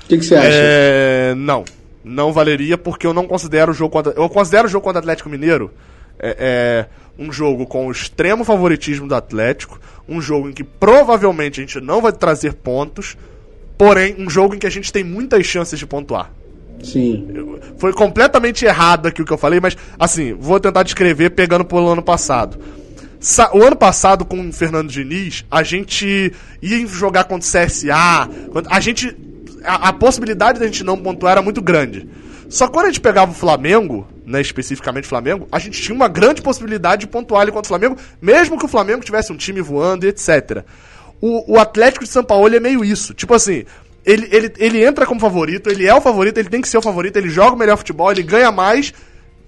[0.04, 0.48] O que, você acha?
[0.52, 1.66] É, não.
[2.04, 4.14] Não valeria porque eu não considero o jogo contra.
[4.14, 5.72] Eu considero o jogo contra o Atlético Mineiro
[6.20, 6.86] é, é,
[7.22, 9.80] um jogo com o extremo favoritismo do Atlético.
[10.08, 13.18] Um jogo em que provavelmente a gente não vai trazer pontos.
[13.78, 16.32] Porém, um jogo em que a gente tem muitas chances de pontuar.
[16.84, 17.28] Sim.
[17.78, 21.88] Foi completamente errado aqui o que eu falei, mas assim, vou tentar descrever pegando pelo
[21.88, 22.58] ano passado.
[23.54, 28.30] O ano passado, com o Fernando Diniz, a gente ia jogar contra o CSA.
[28.70, 29.16] A gente.
[29.64, 32.10] A, a possibilidade da gente não pontuar era muito grande.
[32.50, 36.08] Só quando a gente pegava o Flamengo, né, especificamente o Flamengo, a gente tinha uma
[36.08, 39.62] grande possibilidade de pontuar ali contra o Flamengo, mesmo que o Flamengo tivesse um time
[39.62, 40.64] voando e etc.
[41.20, 43.14] O, o Atlético de São Paulo é meio isso.
[43.14, 43.64] Tipo assim,
[44.06, 46.82] ele, ele, ele entra como favorito, ele é o favorito, ele tem que ser o
[46.82, 48.94] favorito, ele joga o melhor futebol, ele ganha mais,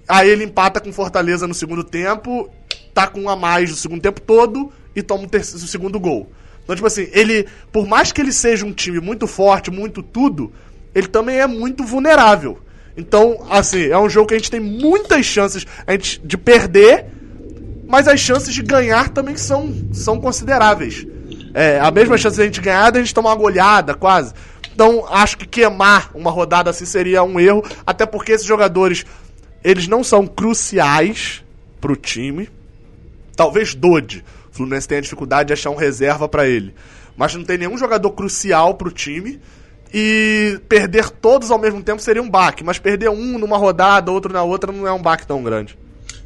[0.07, 2.49] aí ele empata com Fortaleza no segundo tempo
[2.95, 5.99] tá com um a mais o segundo tempo todo e toma o, terceiro, o segundo
[5.99, 6.31] gol.
[6.65, 10.51] Então, tipo assim, ele, por mais que ele seja um time muito forte, muito tudo,
[10.95, 12.59] ele também é muito vulnerável.
[12.97, 15.65] Então, assim, é um jogo que a gente tem muitas chances
[16.23, 17.05] de perder,
[17.87, 21.05] mas as chances de ganhar também são, são consideráveis.
[21.53, 24.33] É, a mesma chance de a gente ganhar da gente tomar uma goleada, quase.
[24.73, 29.05] Então, acho que queimar uma rodada assim seria um erro, até porque esses jogadores,
[29.63, 31.43] eles não são cruciais
[31.79, 32.49] pro time.
[33.35, 34.23] Talvez Dodi.
[34.55, 36.73] O Fluminense tenha dificuldade de achar um reserva para ele.
[37.17, 39.37] Mas não tem nenhum jogador crucial pro time.
[39.93, 42.63] E perder todos ao mesmo tempo seria um baque.
[42.63, 45.77] Mas perder um numa rodada, outro na outra, não é um baque tão grande.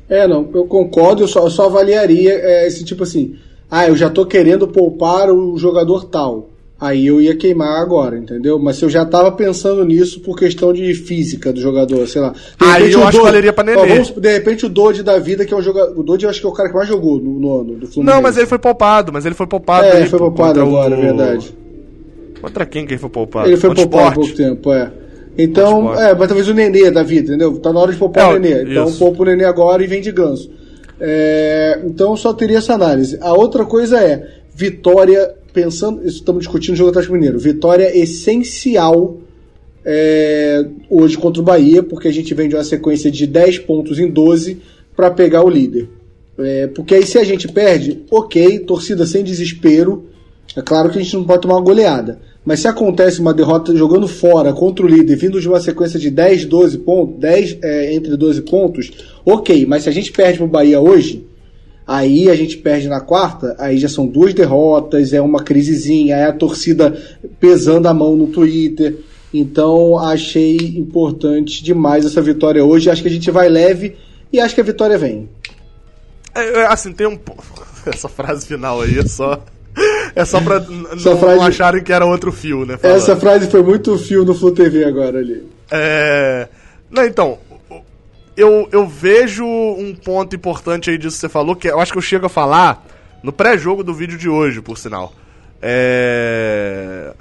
[0.07, 3.35] É, não, eu concordo, eu só, eu só avaliaria é, esse tipo assim.
[3.69, 8.57] Ah, eu já tô querendo poupar o jogador tal aí eu ia queimar agora, entendeu?
[8.57, 12.33] Mas se eu já tava pensando nisso por questão de física do jogador, sei lá.
[12.59, 13.77] Aí eu acho que valeria pra Nenê.
[13.77, 15.99] Ó, vamos, de repente o Dodge da vida, que é um jogador.
[15.99, 18.15] O Dodge eu acho que é o cara que mais jogou no, ano do Fluminense.
[18.15, 19.85] Não, mas ele foi poupado, mas ele foi poupado.
[19.85, 20.99] É, ele foi poupado agora, o...
[20.99, 21.55] é verdade.
[22.41, 23.49] Contra quem que ele foi poupado?
[23.49, 24.91] Ele foi Contra poupado há pouco tempo, é.
[25.37, 27.57] Então, é, mas talvez o Nenê da vida, entendeu?
[27.59, 28.71] Tá na hora de poupar é, o Nenê.
[28.71, 30.51] Então poupa o Nenê agora e vem de ganso.
[30.99, 33.17] É, então só teria essa análise.
[33.21, 39.17] A outra coisa é vitória pensando, estamos discutindo o jogo Atlético Mineiro, vitória essencial
[39.85, 43.99] é, hoje contra o Bahia, porque a gente vem de uma sequência de 10 pontos
[43.99, 44.57] em 12
[44.95, 45.89] para pegar o líder.
[46.37, 50.05] É, porque aí se a gente perde, ok, torcida sem desespero,
[50.55, 52.19] é claro que a gente não pode tomar uma goleada.
[52.45, 56.09] Mas se acontece uma derrota jogando fora contra o líder, vindo de uma sequência de
[56.09, 58.91] 10, 12 pontos, 10 é, entre 12 pontos,
[59.25, 59.65] ok.
[59.65, 61.27] Mas se a gente perde pro Bahia hoje,
[61.89, 66.25] Aí a gente perde na quarta, aí já são duas derrotas, é uma crisezinha, é
[66.25, 66.95] a torcida
[67.39, 68.99] pesando a mão no Twitter.
[69.33, 72.91] Então achei importante demais essa vitória hoje.
[72.91, 73.97] Acho que a gente vai leve
[74.31, 75.27] e acho que a vitória vem.
[76.35, 77.17] É, é assim, tem um.
[77.91, 79.43] Essa frase final aí é só.
[80.15, 81.41] É só pra não, frase...
[81.41, 82.77] acharem que era outro fio, né?
[82.77, 82.97] Falando.
[82.97, 85.43] Essa frase foi muito fio no Flu TV agora ali.
[85.71, 86.47] É.
[86.91, 87.39] Não, então,
[88.39, 91.97] eu, eu vejo um ponto importante aí disso que você falou, que eu acho que
[91.97, 92.85] eu chego a falar
[93.21, 95.13] no pré-jogo do vídeo de hoje, por sinal.
[95.61, 97.13] É...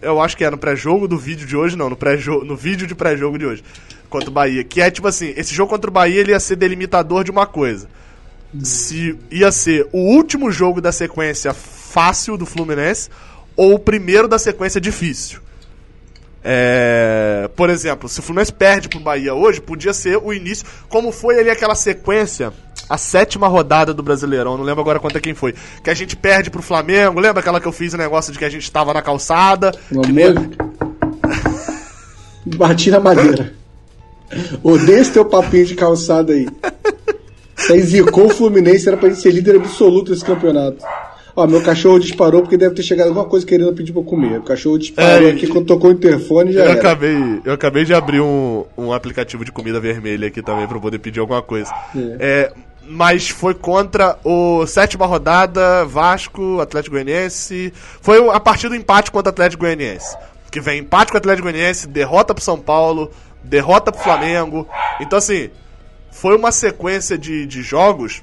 [0.00, 2.88] Eu acho que é no pré-jogo do vídeo de hoje, não, no, pré no vídeo
[2.88, 3.62] de pré-jogo de hoje,
[4.10, 4.64] contra o Bahia.
[4.64, 7.46] Que é tipo assim, esse jogo contra o Bahia ele ia ser delimitador de uma
[7.46, 7.86] coisa.
[8.64, 13.08] se ia ser o último jogo da sequência fácil do Fluminense
[13.54, 15.38] ou o primeiro da sequência difícil.
[16.44, 21.12] É, por exemplo, se o Fluminense perde pro Bahia hoje, podia ser o início, como
[21.12, 22.52] foi ali aquela sequência,
[22.88, 26.16] a sétima rodada do Brasileirão, não lembro agora quanto é quem foi, que a gente
[26.16, 28.92] perde pro Flamengo, lembra aquela que eu fiz o negócio de que a gente estava
[28.92, 29.72] na calçada?
[29.90, 30.34] Meu
[32.42, 32.56] que...
[32.56, 33.54] Bati na madeira.
[34.62, 36.48] Odeio esse teu papinho de calçada aí.
[37.54, 40.84] Você zicou o Fluminense, era pra gente ser líder absoluto desse campeonato.
[41.34, 44.38] Ó, meu cachorro disparou porque deve ter chegado alguma coisa querendo pedir pra comer.
[44.38, 46.78] O cachorro disparou é, aqui quando tocou o interfone já eu era.
[46.78, 50.98] acabei Eu acabei de abrir um, um aplicativo de comida vermelha aqui também pra poder
[50.98, 51.72] pedir alguma coisa.
[51.96, 52.16] É.
[52.20, 52.52] é
[52.84, 57.72] mas foi contra o sétima rodada, Vasco, Atlético Goianiense.
[57.74, 60.16] Foi a partir do empate contra o Atlético Goianiense.
[60.50, 63.10] Que vem empate com o Atlético Goianiense, derrota pro São Paulo,
[63.42, 64.68] derrota pro Flamengo.
[65.00, 65.48] Então, assim,
[66.10, 68.22] foi uma sequência de, de jogos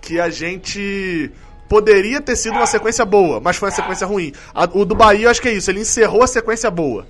[0.00, 1.30] que a gente
[1.74, 4.32] poderia ter sido uma sequência boa, mas foi uma sequência ruim.
[4.54, 7.04] A, o do Bahia, eu acho que é isso, ele encerrou a sequência boa.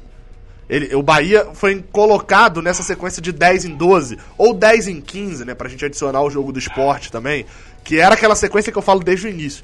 [0.71, 5.45] Ele, o Bahia foi colocado nessa sequência de 10 em 12, ou 10 em 15,
[5.45, 7.45] né, pra gente adicionar o jogo do esporte também,
[7.85, 9.62] que era aquela sequência que eu falo desde o início.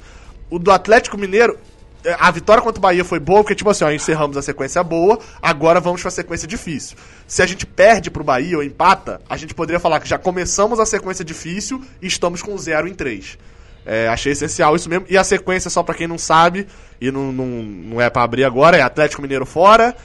[0.51, 1.57] O do Atlético Mineiro,
[2.05, 4.83] é, a vitória contra o Bahia foi boa, porque, tipo assim, ó, encerramos a sequência
[4.83, 6.95] boa, agora vamos pra sequência difícil.
[7.25, 10.79] Se a gente perde pro Bahia ou empata, a gente poderia falar que já começamos
[10.79, 13.39] a sequência difícil e estamos com 0 em 3.
[13.85, 15.05] É, achei essencial isso mesmo.
[15.09, 16.67] E a sequência, só para quem não sabe,
[16.99, 19.95] e não, não, não é para abrir agora, é Atlético Mineiro fora,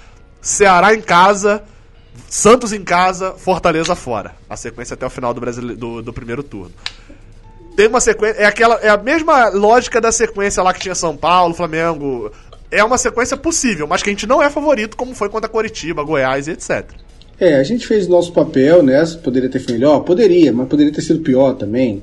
[0.41, 1.63] Ceará em casa,
[2.29, 4.33] Santos em casa, Fortaleza fora.
[4.49, 6.73] A sequência até o final do, Brasil, do, do primeiro turno.
[7.77, 8.41] Tem uma sequência.
[8.41, 12.33] É, aquela, é a mesma lógica da sequência lá que tinha São Paulo, Flamengo.
[12.71, 16.03] É uma sequência possível, mas que a gente não é favorito, como foi contra Coritiba,
[16.03, 16.91] Goiás e etc.
[17.39, 19.05] É, a gente fez o nosso papel, né?
[19.23, 20.01] Poderia ter feito melhor?
[20.01, 22.03] Poderia, mas poderia ter sido pior também.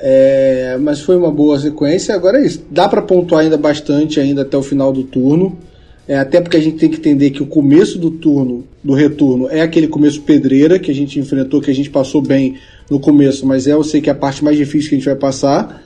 [0.00, 2.14] É, mas foi uma boa sequência.
[2.14, 2.64] Agora é isso.
[2.70, 5.58] Dá para pontuar ainda bastante ainda até o final do turno.
[6.06, 9.46] É, até porque a gente tem que entender que o começo do turno, do retorno,
[9.50, 12.56] é aquele começo pedreira que a gente enfrentou, que a gente passou bem
[12.88, 15.04] no começo, mas é eu sei que é a parte mais difícil que a gente
[15.04, 15.82] vai passar.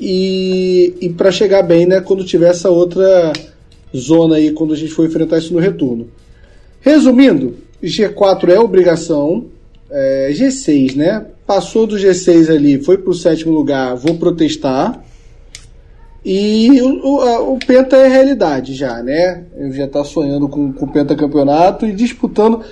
[0.00, 3.32] E, e para chegar bem, né, quando tiver essa outra
[3.96, 6.08] zona aí, quando a gente for enfrentar isso no retorno.
[6.80, 9.46] Resumindo, G4 é obrigação,
[9.90, 11.26] é, G6, né?
[11.48, 15.02] Passou do G6 ali, foi pro sétimo lugar, vou protestar.
[16.22, 19.46] E o, o, o Penta é realidade já, né?
[19.56, 22.62] Eu já tá sonhando com, com o Penta Campeonato e disputando.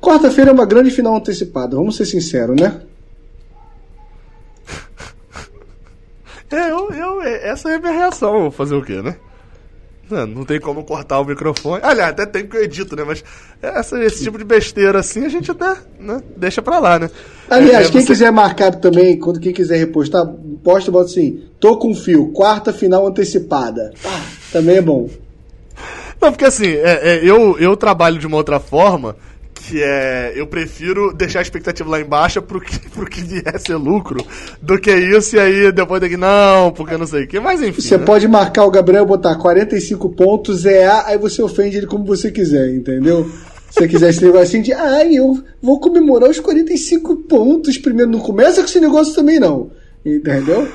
[0.00, 2.80] Quarta-feira é uma grande final antecipada, vamos ser sinceros, né?
[6.50, 8.42] É, eu, eu, essa é a minha reação.
[8.42, 9.16] Vou fazer o quê, né?
[10.08, 11.82] Não, não tem como cortar o microfone.
[11.82, 13.02] Aliás, até tem que eu edito, né?
[13.04, 13.24] Mas
[13.62, 17.10] essa, esse tipo de besteira assim a gente até né, deixa pra lá, né?
[17.48, 18.06] Aliás, é, quem você...
[18.06, 20.26] quiser marcar também, quando quem quiser repostar,
[20.62, 23.92] posta bota assim: tô com fio, quarta final antecipada.
[24.04, 24.22] Ah,
[24.52, 25.08] também é bom.
[26.20, 29.16] Não, porque assim, é, é, eu, eu trabalho de uma outra forma
[29.54, 33.76] que é eu prefiro deixar a expectativa lá embaixo pro que, pro que vier ser
[33.76, 34.24] lucro
[34.60, 37.80] do que isso e aí depois que não, porque não sei o que, mas enfim.
[37.80, 38.04] Você né?
[38.04, 42.30] pode marcar o Gabriel botar 45 pontos, é A, aí você ofende ele como você
[42.30, 43.30] quiser, entendeu?
[43.74, 48.08] Se você quiser esse negócio assim de, ai, eu vou comemorar os 45 pontos primeiro,
[48.08, 49.68] não começa com esse negócio também não,
[50.06, 50.68] entendeu?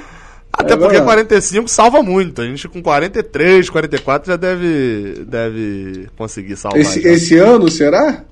[0.52, 2.41] Até porque 45 salva muito.
[2.41, 6.82] A gente com 43, 44 já deve, deve conseguir salvar.
[6.82, 8.26] Esse, esse ano, será?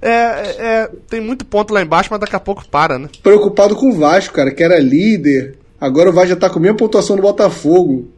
[0.00, 3.10] É, é, é, tem muito ponto lá embaixo, mas daqui a pouco para, né?
[3.22, 5.56] Preocupado com o Vasco, cara, que era líder.
[5.78, 8.08] Agora o Vasco já tá com a mesma pontuação do Botafogo.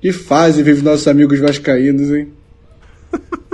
[0.00, 2.32] Que fase vive nossos amigos vascaínos, hein?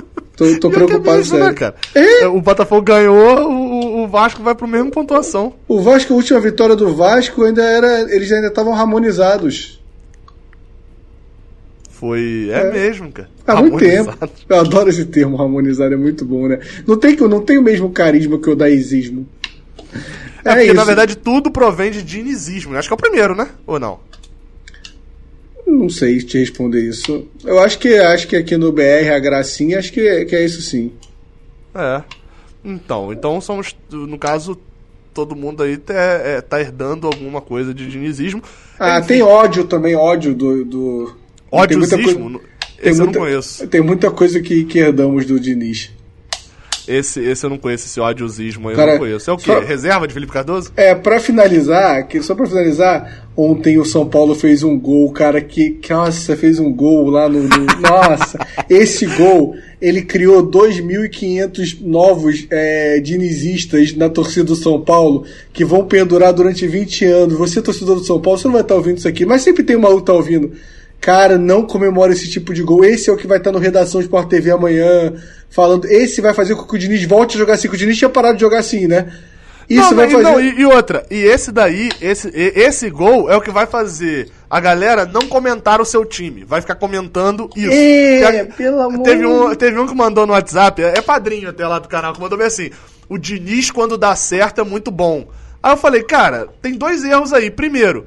[0.55, 1.47] Tô, tô preocupado, é mesmo, sério.
[1.47, 1.75] Né, cara?
[1.95, 2.27] É?
[2.27, 5.55] O Botafogo ganhou, o, o Vasco vai pro mesmo pontuação.
[5.69, 8.13] O Vasco, a última vitória do Vasco, ainda era.
[8.15, 9.81] Eles ainda estavam harmonizados.
[11.91, 12.49] Foi.
[12.51, 12.73] É, é.
[12.73, 13.29] mesmo, cara.
[13.47, 14.13] Há muito tempo.
[14.49, 16.59] Eu adoro esse termo, harmonizar, é muito bom, né?
[16.87, 19.27] Não tem, não tem o mesmo carisma que o daizismo.
[20.45, 20.75] É, é porque, isso.
[20.75, 22.73] na verdade, tudo provém de dinizismo.
[22.73, 22.79] Né?
[22.79, 23.49] Acho que é o primeiro, né?
[23.67, 24.01] Ou não?
[25.67, 27.27] Não sei te responder isso.
[27.45, 30.61] Eu acho que acho que aqui no BR a gracinha, acho que, que é isso
[30.63, 30.93] sim.
[31.75, 32.03] É.
[32.65, 34.59] Então, então somos, no caso,
[35.13, 38.43] todo mundo aí tá, é, tá herdando alguma coisa de dinizismo.
[38.79, 39.09] Ah, Enfim.
[39.09, 41.17] tem ódio também, ódio do, do
[41.51, 42.41] Ódiosismo?
[42.79, 43.67] Esse muita, eu não conheço.
[43.69, 45.91] Tem muita coisa que, que herdamos do Diniz.
[46.87, 49.31] Esse, esse eu não conheço, esse ódiosismo eu Cara, não conheço.
[49.31, 49.53] É o quê?
[49.53, 49.61] Só...
[49.61, 50.73] Reserva de Felipe Cardoso?
[50.77, 55.41] É, pra finalizar, que, só pra finalizar, ontem o São Paulo fez um gol, cara,
[55.41, 57.43] que, que nossa, fez um gol lá no.
[57.43, 65.25] no nossa, esse gol, ele criou 2.500 novos é, dinizistas na torcida do São Paulo
[65.53, 67.39] que vão pendurar durante 20 anos.
[67.39, 69.77] Você, torcedor do São Paulo, você não vai estar ouvindo isso aqui, mas sempre tem
[69.77, 70.53] um maluco que tá ouvindo.
[71.03, 72.85] Cara, não comemora esse tipo de gol.
[72.85, 75.13] Esse é o que vai estar no Redação Sport TV amanhã,
[75.51, 75.85] falando.
[75.87, 77.69] Esse vai fazer com que o Diniz volte a jogar assim.
[77.69, 79.13] Que o Diniz tinha parado de jogar assim, né?
[79.69, 80.23] Isso não, vai fazer.
[80.23, 84.31] Não, e, e, outra, e esse daí, esse, esse gol é o que vai fazer
[84.49, 86.45] a galera não comentar o seu time.
[86.45, 87.73] Vai ficar comentando isso.
[87.73, 91.81] É, pelo amor teve um, teve um que mandou no WhatsApp, é padrinho até lá
[91.81, 92.71] do canal, que mandou bem assim:
[93.09, 95.27] o Diniz, quando dá certo, é muito bom.
[95.61, 97.51] Aí eu falei, cara, tem dois erros aí.
[97.51, 98.07] Primeiro,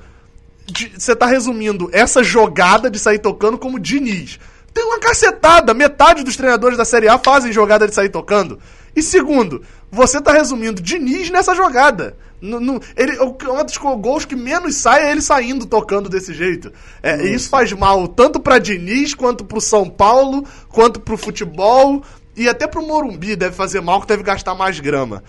[0.97, 4.39] você tá resumindo essa jogada de sair tocando como Diniz.
[4.74, 8.59] Tem uma cacetada, metade dos treinadores da Série A fazem jogada de sair tocando.
[8.95, 9.61] E segundo,
[9.91, 12.18] você tá resumindo Diniz nessa jogada.
[12.41, 16.72] No, no, ele, um dos gols que menos sai é ele saindo tocando desse jeito.
[17.01, 22.03] É, isso faz mal tanto para Diniz, quanto pro São Paulo, quanto pro futebol
[22.36, 25.24] e até pro Morumbi deve fazer mal, que deve gastar mais grama.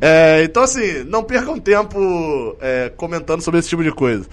[0.00, 4.26] É, então, assim, não percam tempo é, comentando sobre esse tipo de coisa.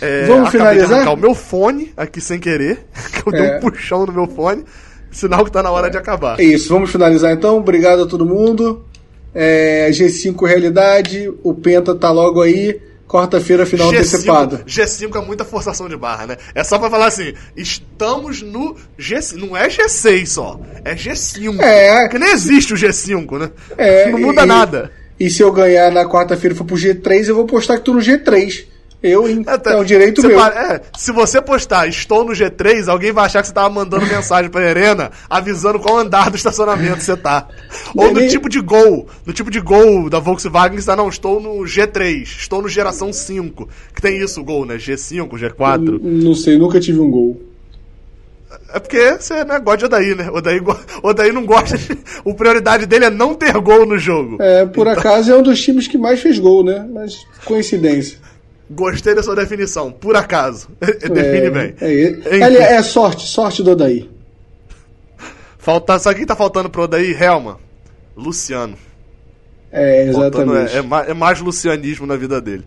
[0.00, 1.08] É, Vamos finalizar?
[1.12, 3.40] o meu fone aqui sem querer, que eu é.
[3.40, 4.64] dei um puxão no meu fone,
[5.10, 6.40] sinal que tá na hora de acabar.
[6.40, 7.58] É isso, vamos finalizar então.
[7.58, 8.84] Obrigado a todo mundo.
[9.34, 12.80] É, G5 realidade, o Penta tá logo aí.
[13.08, 14.64] Quarta-feira, final G5, antecipada.
[14.66, 16.36] G5 é muita forçação de barra, né?
[16.54, 19.34] É só pra falar assim: estamos no G5.
[19.34, 21.60] Não é G6 só, é G5.
[21.60, 22.00] É.
[22.02, 23.50] Porque nem existe o G5, né?
[23.76, 24.90] É, não muda e, nada.
[25.20, 27.92] E se eu ganhar na quarta-feira e for pro G3, eu vou postar que tô
[27.92, 28.64] no G3.
[29.02, 30.38] Eu, é, é um direito meu.
[30.40, 34.48] é, se você postar estou no G3, alguém vai achar que você tava mandando mensagem
[34.48, 37.48] pra Helena avisando qual andar do estacionamento você tá.
[37.96, 39.08] Ou no tipo de gol.
[39.26, 43.12] No tipo de gol da Volkswagen, você tá, não, estou no G3, estou no geração
[43.12, 43.68] 5.
[43.94, 44.76] Que tem isso, gol, né?
[44.76, 46.00] G5, G4.
[46.00, 47.52] não sei, nunca tive um gol.
[48.72, 50.30] É porque você né, gosta de Odaí, né?
[50.30, 50.60] Odaí,
[51.02, 51.76] Odaí não gosta.
[51.76, 51.98] De...
[52.24, 54.36] O prioridade dele é não ter gol no jogo.
[54.40, 54.98] É, por então...
[54.98, 56.86] acaso é um dos times que mais fez gol, né?
[56.92, 58.18] Mas coincidência.
[58.74, 60.68] Gostei da sua definição, por acaso.
[60.80, 61.74] Define é, bem.
[61.80, 64.10] É, é, é, sorte, sorte do Odaí.
[65.58, 67.12] Falta, sabe quem tá faltando pro Odaí?
[67.12, 67.58] Helma.
[68.16, 68.76] Luciano.
[69.70, 70.32] É, exatamente.
[70.34, 72.64] Faltando, é, é, mais lucianismo na vida dele.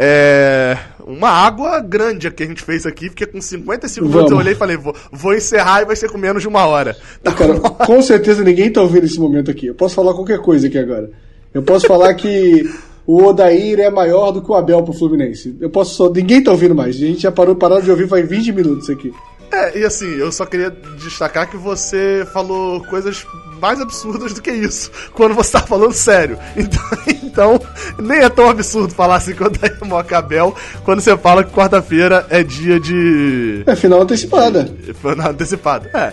[0.00, 4.14] É, uma água grande que a gente fez aqui, porque com 55 Vamos.
[4.14, 6.64] minutos eu olhei e falei, vou, vou encerrar e vai ser com menos de uma
[6.66, 6.96] hora.
[7.22, 7.70] Tá Cara, com...
[7.70, 9.66] com certeza ninguém tá ouvindo esse momento aqui.
[9.66, 11.10] Eu posso falar qualquer coisa aqui agora.
[11.52, 12.70] Eu posso falar que
[13.08, 15.56] o Odair é maior do que o Abel pro Fluminense.
[15.58, 16.10] Eu posso só.
[16.10, 16.94] Ninguém tá ouvindo mais.
[16.94, 19.10] A gente já parou parado de ouvir faz 20 minutos aqui.
[19.50, 20.68] É, e assim, eu só queria
[21.02, 23.26] destacar que você falou coisas
[23.62, 26.38] mais absurdas do que isso, quando você tá falando sério.
[26.54, 26.82] Então,
[27.24, 27.60] então
[27.98, 30.54] nem é tão absurdo falar assim quando é Mocabel,
[30.84, 33.62] quando você fala que quarta-feira é dia de.
[33.64, 34.70] É final antecipada.
[35.00, 36.12] Final antecipada, é.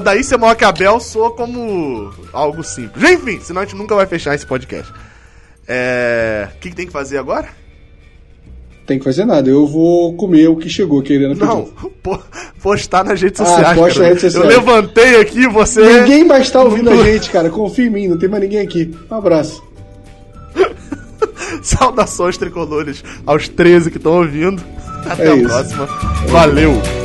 [0.00, 3.10] Daí ser Mocabel soa como algo simples.
[3.10, 4.90] Enfim, senão a gente nunca vai fechar esse podcast.
[5.66, 6.48] É.
[6.54, 7.48] O que, que tem que fazer agora?
[8.86, 9.48] Tem que fazer nada.
[9.48, 11.70] Eu vou comer o que chegou, querendo Não,
[12.62, 13.78] postar nas redes ah, sociais.
[13.78, 14.44] Posta nas redes sociais.
[14.44, 16.00] Eu levantei aqui, você.
[16.00, 17.48] Ninguém mais tá ouvindo a gente, cara.
[17.48, 18.94] Confia em mim, não tem mais ninguém aqui.
[19.10, 19.62] Um abraço.
[21.62, 24.62] Saudações tricolores aos 13 que estão ouvindo.
[25.06, 25.48] Até é a isso.
[25.48, 25.86] próxima.
[26.28, 27.03] Valeu.